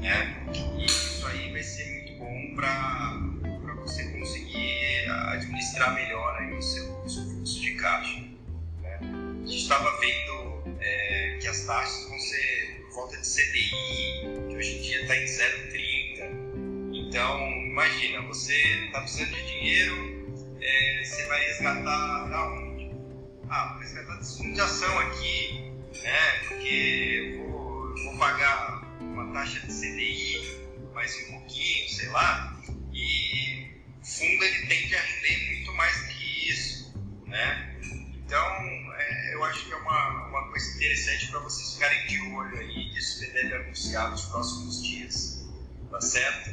Né? 0.00 0.46
E 0.54 0.84
isso 0.84 1.26
aí 1.26 1.52
vai 1.52 1.62
ser 1.62 1.84
muito 1.90 2.18
bom 2.18 2.54
para 2.56 3.74
você 3.74 4.04
conseguir 4.10 5.08
administrar 5.32 5.94
melhor 5.94 6.36
aí 6.38 6.52
o 6.54 6.62
seu, 6.62 6.84
o 7.02 7.08
seu 7.08 7.24
fluxo 7.24 7.60
de 7.60 7.74
caixa. 7.74 8.20
Né? 8.80 8.98
A 9.00 9.46
gente 9.46 9.62
estava 9.62 10.00
vendo 10.00 10.78
é, 10.80 11.38
que 11.40 11.48
as 11.48 11.60
taxas 11.64 12.08
vão 12.08 12.18
ser 12.18 12.84
por 12.84 12.94
volta 12.94 13.16
de 13.18 13.26
CDI, 13.26 14.48
que 14.48 14.56
hoje 14.56 14.78
em 14.78 14.82
dia 14.82 15.02
está 15.02 15.16
em 15.16 15.24
0,30. 15.24 16.44
Então, 16.92 17.50
imagina, 17.50 18.22
você 18.22 18.54
está 18.86 19.00
precisando 19.00 19.34
de 19.34 19.46
dinheiro, 19.46 20.56
é, 20.60 21.04
você 21.04 21.26
vai 21.26 21.44
resgatar 21.44 22.28
da 22.28 22.52
onde? 22.52 22.63
Ah, 23.56 23.68
vou 23.68 23.78
resgatar 23.78 24.16
desse 24.16 24.38
fundo 24.38 24.52
de 24.52 24.60
ação 24.60 24.98
aqui, 24.98 25.70
né? 26.02 26.38
Porque 26.48 27.38
eu 27.38 27.52
vou, 27.52 27.94
vou 27.94 28.18
pagar 28.18 28.82
uma 29.00 29.32
taxa 29.32 29.60
de 29.60 29.72
CDI 29.72 30.58
mais 30.92 31.14
um 31.22 31.38
pouquinho, 31.38 31.88
sei 31.88 32.08
lá, 32.08 32.60
e 32.92 33.70
o 34.02 34.04
fundo 34.04 34.44
ele 34.44 34.66
tende 34.66 34.96
a 34.96 35.00
render 35.00 35.54
muito 35.54 35.72
mais 35.74 35.96
do 36.00 36.08
que 36.08 36.50
isso, 36.50 36.98
né? 37.26 37.76
Então, 38.26 38.44
é, 38.98 39.34
eu 39.34 39.44
acho 39.44 39.66
que 39.66 39.72
é 39.72 39.76
uma, 39.76 40.26
uma 40.30 40.48
coisa 40.50 40.74
interessante 40.74 41.28
para 41.28 41.38
vocês 41.38 41.74
ficarem 41.74 42.06
de 42.08 42.20
olho 42.34 42.58
aí, 42.58 42.98
isso 42.98 43.20
que 43.20 43.26
deve 43.30 43.54
anunciar 43.54 44.10
nos 44.10 44.24
próximos 44.24 44.82
dias. 44.82 45.46
Tá 45.92 46.00
certo? 46.00 46.50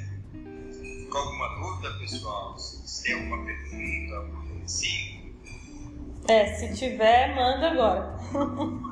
Ficou 0.99 1.19
alguma 1.19 1.47
dúvida, 1.55 1.97
pessoal? 1.97 2.59
Se 2.59 3.01
tem 3.01 3.13
alguma 3.15 3.43
pergunta, 3.43 4.17
alguma 4.17 4.45
coisa 4.45 4.65
assim? 4.65 5.20
É, 6.27 6.45
se 6.55 6.73
tiver, 6.73 7.35
manda 7.35 7.71
agora. 7.71 8.15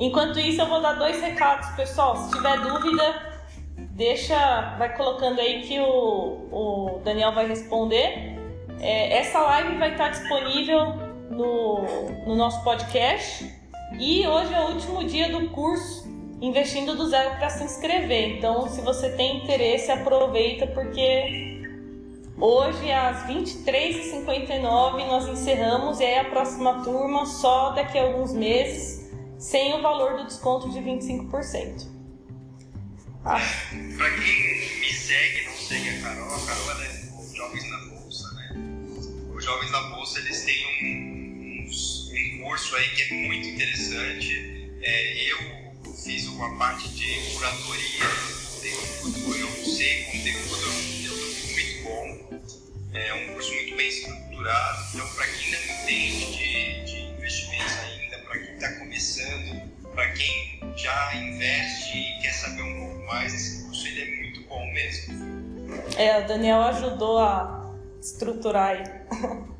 Enquanto 0.00 0.38
isso, 0.38 0.60
eu 0.60 0.66
vou 0.66 0.80
dar 0.80 0.94
dois 0.94 1.20
recados, 1.20 1.68
pessoal. 1.70 2.16
Se 2.16 2.30
tiver 2.30 2.60
dúvida, 2.60 3.42
deixa, 3.90 4.76
vai 4.78 4.96
colocando 4.96 5.40
aí 5.40 5.62
que 5.62 5.78
o, 5.80 6.48
o 6.52 7.00
Daniel 7.04 7.32
vai 7.32 7.48
responder. 7.48 8.38
É, 8.80 9.18
essa 9.18 9.40
live 9.40 9.76
vai 9.76 9.92
estar 9.92 10.08
disponível 10.10 10.94
no, 11.30 11.82
no 12.26 12.36
nosso 12.36 12.62
podcast. 12.62 13.52
E 13.98 14.26
hoje 14.26 14.54
é 14.54 14.60
o 14.60 14.68
último 14.68 15.04
dia 15.04 15.30
do 15.30 15.50
curso 15.50 16.08
Investindo 16.40 16.94
do 16.94 17.08
Zero 17.08 17.36
para 17.36 17.50
se 17.50 17.64
inscrever. 17.64 18.36
Então, 18.36 18.68
se 18.68 18.80
você 18.80 19.10
tem 19.10 19.38
interesse, 19.38 19.90
aproveita 19.90 20.68
porque 20.68 21.57
hoje 22.40 22.90
às 22.90 23.26
23h59 23.26 25.06
nós 25.06 25.26
encerramos 25.28 26.00
e 26.00 26.04
aí 26.04 26.18
a 26.18 26.24
próxima 26.24 26.82
turma 26.82 27.26
só 27.26 27.70
daqui 27.70 27.98
a 27.98 28.04
alguns 28.04 28.32
meses, 28.32 29.10
sem 29.38 29.74
o 29.74 29.82
valor 29.82 30.16
do 30.16 30.26
desconto 30.26 30.70
de 30.70 30.78
25%. 30.78 31.86
Ah. 33.24 33.40
Quem 33.70 33.78
me 33.78 34.92
segue, 34.92 35.44
não 35.46 35.56
segue 35.56 35.88
a 35.90 36.00
Carol, 36.00 36.34
a 36.34 36.46
Carol 36.46 36.82
é 36.82 36.98
o 37.18 37.34
Jovens 37.34 37.70
na 37.70 37.78
Bolsa, 37.86 38.34
né? 38.34 38.54
Os 39.34 39.44
Jovens 39.44 39.70
na 39.70 39.82
Bolsa 39.90 40.18
eles 40.20 40.44
têm 40.44 41.68
um 42.40 42.44
curso 42.44 42.76
aí 42.76 42.88
que 42.90 43.02
é 43.02 43.26
muito 43.26 43.48
interessante. 43.48 44.70
É, 44.80 45.30
eu 45.30 45.38
fiz 45.92 46.26
uma 46.28 46.56
parte 46.56 46.88
de 46.88 47.34
curadoria 47.34 48.06
de 48.62 48.70
conteúdo, 49.02 49.36
eu 49.36 49.48
usei 49.62 50.04
conteúdo, 50.04 50.48
conteúdo 50.48 51.28
muito 51.52 51.82
bom. 51.84 52.27
É 52.94 53.14
um 53.14 53.34
curso 53.34 53.52
muito 53.54 53.76
bem 53.76 53.88
estruturado. 53.88 54.86
Então, 54.94 55.08
para 55.14 55.26
quem 55.26 55.52
não 55.52 55.58
entende 55.58 56.36
de, 56.36 56.84
de 56.84 57.00
investimentos 57.12 57.78
ainda, 57.78 58.18
para 58.20 58.38
quem 58.38 58.54
está 58.54 58.72
começando, 58.78 59.72
para 59.94 60.12
quem 60.12 60.60
já 60.76 61.14
investe 61.14 61.98
e 61.98 62.22
quer 62.22 62.32
saber 62.32 62.62
um 62.62 62.78
pouco 62.78 63.06
mais, 63.06 63.34
esse 63.34 63.64
curso 63.64 63.86
ele 63.86 64.00
é 64.02 64.22
muito 64.22 64.40
bom 64.48 64.64
mesmo. 64.72 65.14
É, 65.96 66.18
o 66.18 66.26
Daniel 66.26 66.62
ajudou 66.62 67.18
a 67.18 67.74
estruturar 68.00 68.68
aí. 68.68 68.84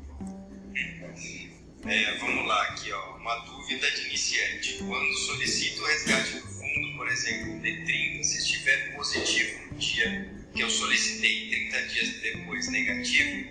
É, 1.85 2.17
vamos 2.17 2.45
lá, 2.45 2.61
aqui 2.63 2.91
ó, 2.91 3.15
uma 3.15 3.35
dúvida 3.45 3.89
de 3.89 4.07
iniciante. 4.07 4.83
Quando 4.83 5.13
solicito 5.15 5.81
o 5.81 5.85
resgate 5.85 6.33
do 6.33 6.41
fundo, 6.41 6.97
por 6.97 7.07
exemplo, 7.07 7.53
D30, 7.53 8.21
se 8.21 8.37
estiver 8.37 8.95
positivo 8.95 9.71
no 9.71 9.77
dia 9.79 10.29
que 10.53 10.61
eu 10.61 10.69
solicitei 10.69 11.49
30 11.49 11.87
dias 11.87 12.21
depois 12.21 12.67
negativo, 12.69 13.47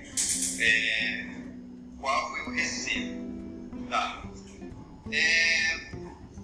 é, 0.61 1.27
qual 1.99 2.37
eu 2.39 2.51
recebo? 2.51 3.29
Tá. 3.89 4.31
É, 5.11 5.91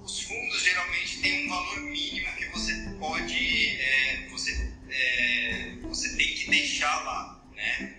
os 0.02 0.22
fundos 0.22 0.62
geralmente 0.62 1.20
têm 1.20 1.46
um 1.46 1.48
valor 1.50 1.80
mínimo 1.80 2.26
que 2.36 2.46
você 2.46 2.72
pode, 2.98 3.78
é, 3.78 4.28
você, 4.30 4.72
é, 4.90 5.76
você 5.82 6.16
tem 6.16 6.34
que 6.34 6.50
deixar 6.50 7.04
lá, 7.04 7.44
né? 7.54 7.94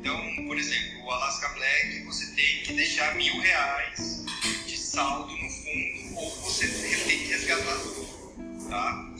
Então, 0.00 0.46
por 0.46 0.58
exemplo, 0.58 1.04
o 1.04 1.10
Alaska 1.10 1.48
Black 1.50 2.02
você 2.04 2.34
tem 2.34 2.62
que 2.62 2.72
deixar 2.74 3.14
mil 3.14 3.40
reais 3.40 4.24
de 4.66 4.76
saldo 4.76 5.34
no 5.34 5.48
fundo 5.48 6.16
ou 6.18 6.30
você 6.42 6.68
tem 6.68 7.18
que 7.18 7.24
resgatar 7.28 7.78
tudo, 7.78 8.68
tá? 8.68 9.13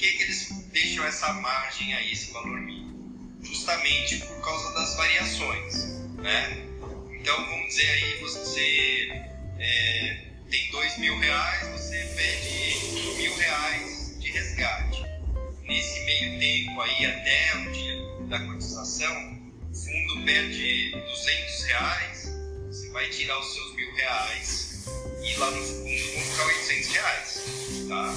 Que, 0.00 0.12
que 0.12 0.22
eles 0.22 0.48
deixam 0.72 1.04
essa 1.04 1.30
margem 1.34 1.92
aí, 1.92 2.12
esse 2.12 2.32
valor 2.32 2.58
mínimo? 2.58 3.36
Justamente 3.42 4.16
por 4.16 4.40
causa 4.40 4.72
das 4.72 4.96
variações, 4.96 5.74
né? 6.14 6.66
Então, 7.12 7.36
vamos 7.44 7.66
dizer 7.66 7.90
aí, 7.90 8.20
você 8.22 9.12
é, 9.58 10.24
tem 10.50 10.70
dois 10.70 10.96
mil 10.96 11.18
reais, 11.18 11.68
você 11.68 11.98
pede 12.16 13.14
mil 13.18 13.36
reais 13.36 14.16
de 14.18 14.30
resgate. 14.30 15.04
Nesse 15.64 16.00
meio 16.00 16.40
tempo 16.40 16.80
aí, 16.80 17.04
até 17.04 17.56
o 17.56 17.70
dia 17.70 18.26
da 18.26 18.40
cotização, 18.46 19.38
o 19.70 19.74
fundo 19.74 20.24
perde 20.24 20.92
200 20.92 21.64
reais, 21.64 22.32
você 22.68 22.88
vai 22.88 23.06
tirar 23.10 23.38
os 23.38 23.52
seus 23.52 23.74
mil 23.76 23.94
reais 23.96 24.86
e 25.22 25.34
lá 25.36 25.50
no 25.50 25.62
fundo 25.62 26.12
vão 26.14 26.22
ficar 26.22 26.46
800 26.46 26.88
reais, 26.88 27.42
tá? 27.86 28.14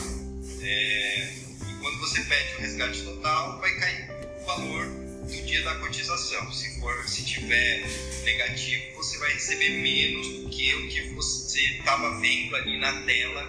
É, 0.62 1.43
quando 1.84 2.00
você 2.00 2.22
pede 2.22 2.56
o 2.56 2.60
resgate 2.60 3.02
total, 3.04 3.60
vai 3.60 3.72
cair 3.76 4.10
o 4.42 4.46
valor 4.46 4.86
do 4.86 5.46
dia 5.46 5.62
da 5.64 5.76
cotização. 5.76 6.50
Se 6.50 6.80
for, 6.80 7.08
se 7.10 7.26
tiver 7.26 7.84
negativo, 8.24 8.96
você 8.96 9.18
vai 9.20 9.34
receber 9.34 9.70
menos 9.70 10.28
do 10.28 10.50
que 10.50 10.74
o 10.76 10.88
que 10.88 11.10
você 11.10 11.60
estava 11.60 12.22
vendo 12.22 12.56
ali 12.56 12.80
na 12.80 13.02
tela 13.02 13.44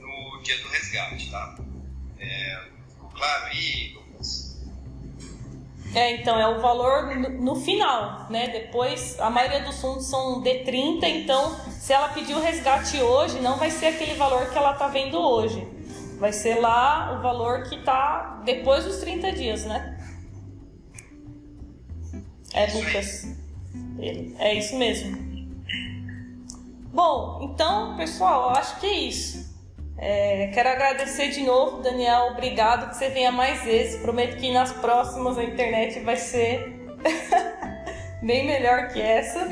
no 0.00 0.42
dia 0.42 0.56
do 0.58 0.68
resgate, 0.68 1.30
tá? 1.30 1.58
É, 2.18 2.62
ficou 2.88 3.10
claro 3.10 3.44
aí, 3.46 3.94
é, 5.94 6.16
então 6.16 6.38
é 6.38 6.46
o 6.46 6.60
valor 6.60 7.16
no, 7.16 7.30
no, 7.42 7.56
final, 7.56 8.26
né? 8.28 8.48
Depois 8.48 9.18
a 9.18 9.30
maioria 9.30 9.60
dos 9.60 9.80
fundos 9.80 10.06
são 10.06 10.42
D30, 10.42 11.02
então 11.04 11.56
se 11.70 11.90
ela 11.90 12.08
pedir 12.10 12.34
o 12.34 12.40
resgate 12.40 13.00
hoje, 13.00 13.40
não 13.40 13.56
vai 13.56 13.70
ser 13.70 13.86
aquele 13.86 14.12
valor 14.14 14.50
que 14.50 14.58
ela 14.58 14.74
tá 14.74 14.88
vendo 14.88 15.18
hoje. 15.18 15.75
Vai 16.18 16.32
ser 16.32 16.56
lá 16.60 17.16
o 17.18 17.22
valor 17.22 17.64
que 17.64 17.82
tá 17.82 18.42
depois 18.44 18.84
dos 18.84 18.98
30 18.98 19.32
dias, 19.32 19.64
né? 19.64 19.98
É, 22.52 22.66
Lucas. 22.72 23.26
É 24.38 24.54
isso 24.54 24.76
mesmo. 24.76 25.26
Bom, 26.92 27.50
então, 27.52 27.96
pessoal, 27.96 28.44
eu 28.44 28.50
acho 28.56 28.80
que 28.80 28.86
é 28.86 28.94
isso. 28.94 29.54
É, 29.98 30.48
quero 30.52 30.68
agradecer 30.68 31.28
de 31.28 31.42
novo, 31.42 31.82
Daniel. 31.82 32.28
Obrigado 32.32 32.88
que 32.88 32.96
você 32.96 33.08
venha 33.08 33.32
mais 33.32 33.62
vezes. 33.62 34.00
Prometo 34.00 34.36
que 34.38 34.50
nas 34.52 34.72
próximas 34.72 35.36
a 35.36 35.44
internet 35.44 36.00
vai 36.00 36.16
ser 36.16 36.96
bem 38.22 38.46
melhor 38.46 38.88
que 38.88 39.00
essa. 39.00 39.48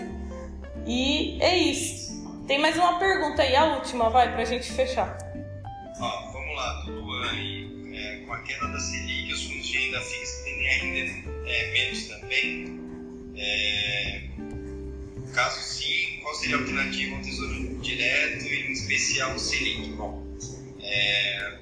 E 0.87 1.39
é 1.43 1.57
isso. 1.57 2.15
Tem 2.47 2.59
mais 2.59 2.77
uma 2.77 2.99
pergunta 2.99 3.43
aí, 3.43 3.57
a 3.57 3.77
última, 3.77 4.11
vai, 4.11 4.33
pra 4.33 4.45
gente 4.45 4.71
fechar. 4.73 5.17
Ó, 6.01 6.34
vamos 6.65 6.65
lá, 6.65 6.83
Dudu. 6.83 7.95
É, 7.95 8.17
com 8.27 8.33
a 8.33 8.41
queda 8.41 8.69
da 8.69 8.81
Selic, 8.81 9.33
os 9.33 9.45
fundos 9.45 9.67
de 9.69 9.79
renda 9.79 10.01
fixa 10.01 10.45
tendem 10.45 10.69
ainda 10.69 11.49
é, 11.49 11.73
menos 11.73 12.05
também. 12.09 12.81
É, 13.37 14.29
caso 15.33 15.61
sim, 15.61 16.19
qual 16.23 16.35
seria 16.35 16.57
a 16.57 16.61
alternativa 16.61 17.17
ao 17.17 17.23
Tesouro 17.23 17.79
Direto, 17.81 18.47
em 18.47 18.73
especial 18.73 19.35
o 19.35 19.39
Selic? 19.39 19.89
Bom, 19.93 20.25
é, 20.81 21.59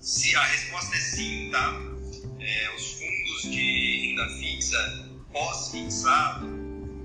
se 0.00 0.34
a 0.34 0.44
resposta 0.44 0.96
é 0.96 1.00
sim, 1.00 1.48
tá? 1.50 1.80
É, 2.40 2.74
os 2.74 2.92
fundos 2.92 3.42
de 3.42 4.06
renda 4.08 4.28
fixa 4.38 5.08
pós-fixado, 5.32 6.46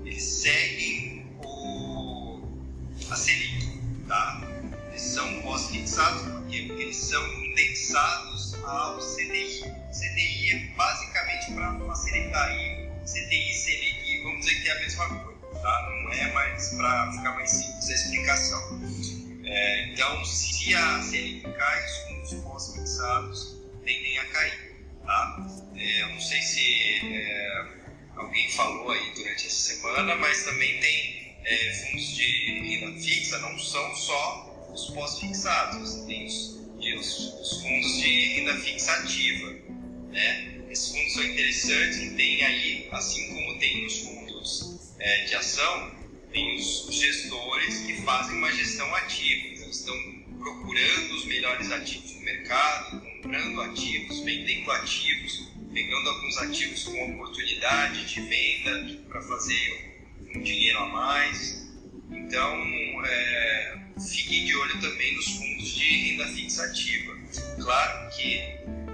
eles 0.04 0.22
seguem 0.22 0.97
quê? 6.48 6.64
Porque 6.66 6.82
eles 6.82 6.96
são 6.96 7.44
indexados 7.44 8.54
ao 8.64 8.98
CDI. 8.98 9.62
CDI 9.92 10.50
é 10.52 10.76
basicamente 10.76 11.52
para 11.52 12.44
aí, 12.44 12.88
CDI 13.04 13.50
e 13.50 13.54
Selic, 13.54 14.22
vamos 14.22 14.46
dizer 14.46 14.62
que 14.62 14.68
é 14.68 14.72
a 14.72 14.80
mesma 14.80 15.08
coisa, 15.08 15.60
tá? 15.60 16.02
Não 16.04 16.12
é 16.12 16.32
mais 16.32 16.68
para 16.74 17.12
ficar 17.12 17.34
mais 17.34 17.50
simples 17.50 17.88
a 17.88 17.94
explicação. 17.94 18.80
É, 19.44 19.92
então, 19.92 20.24
se 20.24 20.74
a 20.74 21.02
Selic 21.02 21.52
cai, 21.52 21.84
os 21.84 21.96
fundos 21.98 22.44
pós-fixados 22.44 23.56
tendem 23.84 24.18
a 24.18 24.24
cair. 24.26 24.76
Tá? 25.04 25.46
É, 25.74 26.02
eu 26.02 26.08
não 26.10 26.20
sei 26.20 26.40
se 26.42 27.00
é, 27.12 27.64
alguém 28.16 28.50
falou 28.52 28.90
aí 28.90 29.14
durante 29.14 29.46
essa 29.46 29.74
semana, 29.74 30.14
mas 30.16 30.44
também 30.44 30.78
tem 30.80 31.38
é, 31.44 31.72
fundos 31.72 32.14
de 32.14 32.78
renda 32.78 33.00
fixa, 33.00 33.38
não 33.38 33.58
são 33.58 33.96
só 33.96 34.47
os 34.78 34.90
pós-fixados, 34.90 36.04
tem 36.06 36.26
os, 36.26 36.56
os, 36.78 37.40
os, 37.40 37.62
fundos 37.62 37.98
de 38.00 38.34
renda 38.34 38.54
fixa 38.58 38.92
ativa. 38.92 39.56
Né? 40.10 40.60
Esses 40.70 40.92
fundos 40.92 41.12
são 41.14 41.24
interessantes 41.24 41.98
e 41.98 42.10
tem 42.10 42.44
aí, 42.44 42.88
assim 42.92 43.26
como 43.34 43.58
tem 43.58 43.82
nos 43.82 43.98
fundos 43.98 44.94
é, 45.00 45.24
de 45.24 45.34
ação, 45.34 45.90
tem 46.32 46.56
os 46.56 46.86
gestores 46.90 47.78
que 47.78 48.02
fazem 48.02 48.36
uma 48.36 48.52
gestão 48.52 48.94
ativa, 48.94 49.48
então 49.48 49.68
estão 49.68 49.96
procurando 50.38 51.14
os 51.14 51.24
melhores 51.24 51.72
ativos 51.72 52.12
no 52.14 52.20
mercado, 52.20 53.00
comprando 53.00 53.60
ativos, 53.62 54.20
vendendo 54.20 54.70
ativos, 54.70 55.48
pegando 55.72 56.08
alguns 56.08 56.38
ativos 56.38 56.84
com 56.84 57.14
oportunidade 57.14 58.06
de 58.06 58.20
venda 58.20 59.02
para 59.08 59.22
fazer 59.22 60.04
um 60.34 60.42
dinheiro 60.42 60.78
a 60.78 60.86
mais. 60.86 61.67
Então, 62.10 63.04
é, 63.04 63.78
fiquem 63.98 64.46
de 64.46 64.56
olho 64.56 64.80
também 64.80 65.14
nos 65.14 65.26
fundos 65.36 65.74
de 65.74 66.10
renda 66.10 66.26
fixa 66.28 66.64
ativa. 66.64 67.16
Claro 67.60 68.10
que 68.16 68.40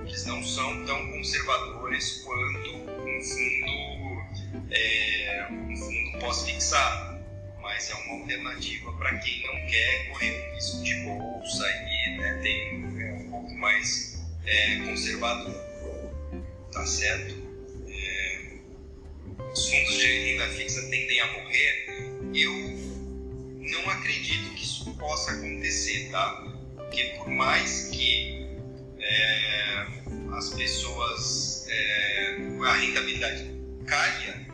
eles 0.07 0.27
não 0.27 0.43
são 0.43 0.85
tão 0.85 1.11
conservadores 1.13 2.23
quanto 2.25 2.71
um 2.71 3.23
fundo, 3.23 4.71
é, 4.71 5.49
um 5.51 5.77
fundo 5.77 6.19
pós-fixado 6.21 7.15
mas 7.65 7.91
é 7.91 7.95
uma 7.95 8.21
alternativa 8.21 8.93
para 8.93 9.19
quem 9.19 9.41
não 9.47 9.67
quer 9.67 10.09
correr 10.09 10.31
um 10.31 10.55
risco 10.55 10.83
de 10.83 10.95
bolsa 10.97 11.67
e 11.67 12.19
né, 12.19 12.41
tem 12.43 12.85
é, 13.01 13.13
um 13.15 13.31
pouco 13.31 13.55
mais 13.55 14.23
é, 14.45 14.77
conservador. 14.85 15.55
Tá 16.71 16.85
certo? 16.85 17.35
É, 17.89 18.53
os 19.51 19.71
fundos 19.71 19.99
de 19.99 20.07
renda 20.07 20.47
fixa 20.49 20.83
tendem 20.83 21.21
a 21.21 21.33
morrer. 21.33 21.87
Eu 22.35 22.74
não 23.71 23.91
acredito 23.91 24.55
que 24.55 24.63
isso 24.65 24.93
possa 24.95 25.33
acontecer, 25.33 26.11
tá? 26.11 26.45
Porque 26.77 27.05
por 27.17 27.29
mais 27.29 27.89
que 27.89 28.47
é, 28.99 29.87
as 30.37 30.51
pessoas, 30.51 31.67
é, 31.69 32.37
a 32.67 32.75
rentabilidade 32.75 33.51
caia, 33.87 34.47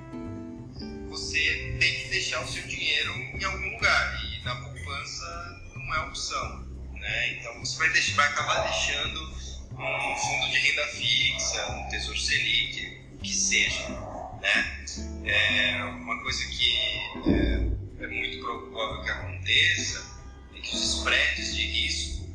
você 1.09 1.77
tem 1.81 1.95
que 2.01 2.09
deixar 2.11 2.41
o 2.43 2.49
seu 2.49 2.63
dinheiro 2.65 3.13
em 3.15 3.45
algum 3.45 3.71
lugar 3.75 4.25
e 4.25 4.45
na 4.45 4.55
poupança 4.57 5.61
não 5.75 5.95
é 5.95 6.01
opção, 6.07 6.67
né? 6.93 7.33
Então 7.35 7.59
você 7.61 7.79
vai, 7.79 7.91
deixar, 7.91 8.15
vai 8.17 8.29
acabar 8.29 8.63
deixando 8.69 9.21
um 9.73 10.17
fundo 10.17 10.51
de 10.51 10.59
renda 10.59 10.87
fixa, 10.89 11.73
um 11.73 11.89
tesouro 11.89 12.19
selic, 12.19 13.01
que 13.23 13.35
seja, 13.35 13.89
né? 14.41 14.85
É 15.25 15.85
uma 15.85 16.21
coisa 16.23 16.45
que 16.47 17.80
é, 18.01 18.07
muito 18.07 18.39
provável 18.41 19.03
que 19.03 19.11
aconteça 19.11 20.21
é 20.57 20.61
que 20.61 20.75
os 20.75 20.99
spreads 20.99 21.55
de 21.55 21.63
risco 21.63 22.27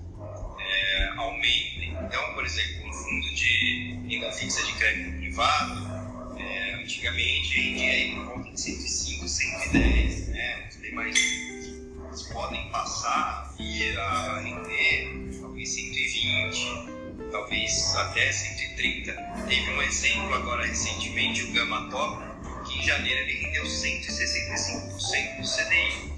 é, 0.60 1.08
aumentem. 1.18 1.98
Então, 2.06 2.34
por 2.34 2.46
exemplo, 2.46 2.88
um 2.88 2.94
fundo 2.94 3.36
de 3.36 4.00
renda 4.08 4.32
fixa 4.32 4.64
de 4.64 4.74
crédito 4.74 5.18
privado, 5.18 6.40
é, 6.40 6.76
antigamente 6.76 7.60
rendia 7.60 7.92
aí 7.92 8.16
por 8.16 8.26
volta 8.26 8.52
de 8.52 8.62
105, 8.62 9.28
110, 9.28 10.28
né? 10.30 10.68
Os 10.70 10.82
demais 10.82 11.16
eles 11.18 12.24
podem 12.32 12.70
passar 12.70 13.54
e 13.60 13.98
a 13.98 14.40
render 14.40 15.40
talvez 15.42 15.70
120, 15.70 17.32
talvez 17.32 17.96
até 17.96 18.32
130. 18.32 19.12
Teve 19.48 19.72
um 19.72 19.82
exemplo 19.82 20.34
agora 20.36 20.66
recentemente, 20.66 21.44
o 21.44 21.52
Gama 21.54 21.90
Top, 21.90 22.35
em 22.78 22.84
janeiro 22.84 23.20
ele 23.22 23.34
rendeu 23.46 23.64
165% 23.66 25.42
do 25.42 25.48
CDI. 25.48 26.12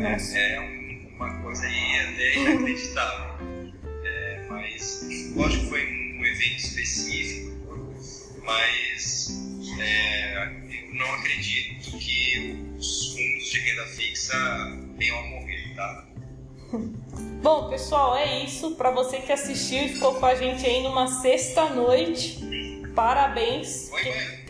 Nossa. 0.00 0.38
É, 0.38 0.54
é 0.56 0.60
um- 0.60 1.14
uma 1.16 1.42
coisa 1.42 1.66
aí 1.66 1.98
até 2.00 2.36
inacreditável. 2.36 3.34
É, 4.04 4.46
mas 4.48 5.32
lógico 5.36 5.62
que 5.64 5.68
foi 5.70 5.84
um, 5.86 6.24
evento 6.26 6.58
específico, 6.58 7.94
mas 8.42 9.28
é, 9.78 10.46
eu 10.88 10.94
não 10.94 11.12
acredito 11.14 11.96
que 11.98 12.56
os 12.78 13.12
fundos 13.12 13.50
de 13.50 13.60
renda 13.60 13.86
fixa 13.88 14.36
venham 14.96 15.18
a 15.18 15.22
morrer, 15.22 15.74
tá? 15.76 16.06
Bom, 17.42 17.68
pessoal, 17.70 18.16
é 18.16 18.42
isso. 18.44 18.74
Para 18.74 18.90
você 18.90 19.18
que 19.18 19.30
assistiu 19.30 19.84
e 19.84 19.88
ficou 19.90 20.14
com 20.14 20.26
a 20.26 20.34
gente 20.34 20.64
aí 20.66 20.82
numa 20.82 21.06
sexta 21.20 21.68
noite, 21.70 22.40
parabéns. 22.94 23.90
Oi, 23.92 24.04
mãe. 24.04 24.44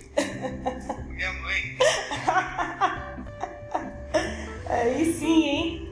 Minha 1.15 1.33
mãe. 1.35 1.79
Aí 4.69 5.12
sim, 5.12 5.45
hein? 5.45 5.89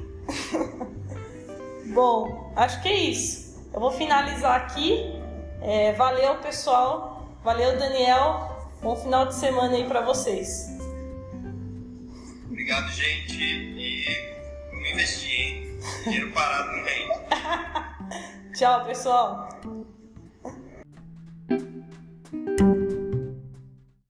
Bom, 1.95 2.53
acho 2.57 2.83
que 2.83 2.89
é 2.89 2.95
isso. 2.95 3.71
Eu 3.73 3.79
vou 3.81 3.93
finalizar 3.93 4.57
aqui. 4.57 5.15
É, 5.61 5.93
valeu, 5.93 6.39
pessoal. 6.39 7.29
Valeu, 7.45 7.79
Daniel. 7.79 8.67
Bom 8.83 8.97
final 8.97 9.27
de 9.27 9.35
semana 9.35 9.77
aí 9.77 9.87
para 9.87 10.01
vocês. 10.01 10.67
Obrigado, 12.47 12.91
gente. 12.91 13.41
E 13.41 14.05
vamos 14.71 14.91
investir, 14.91 15.41
hein? 15.41 15.79
Dinheiro 16.05 16.33
parado 16.33 16.73
não 16.73 16.85
rende. 16.85 17.13
Tchau, 18.59 18.85
pessoal. 18.85 19.49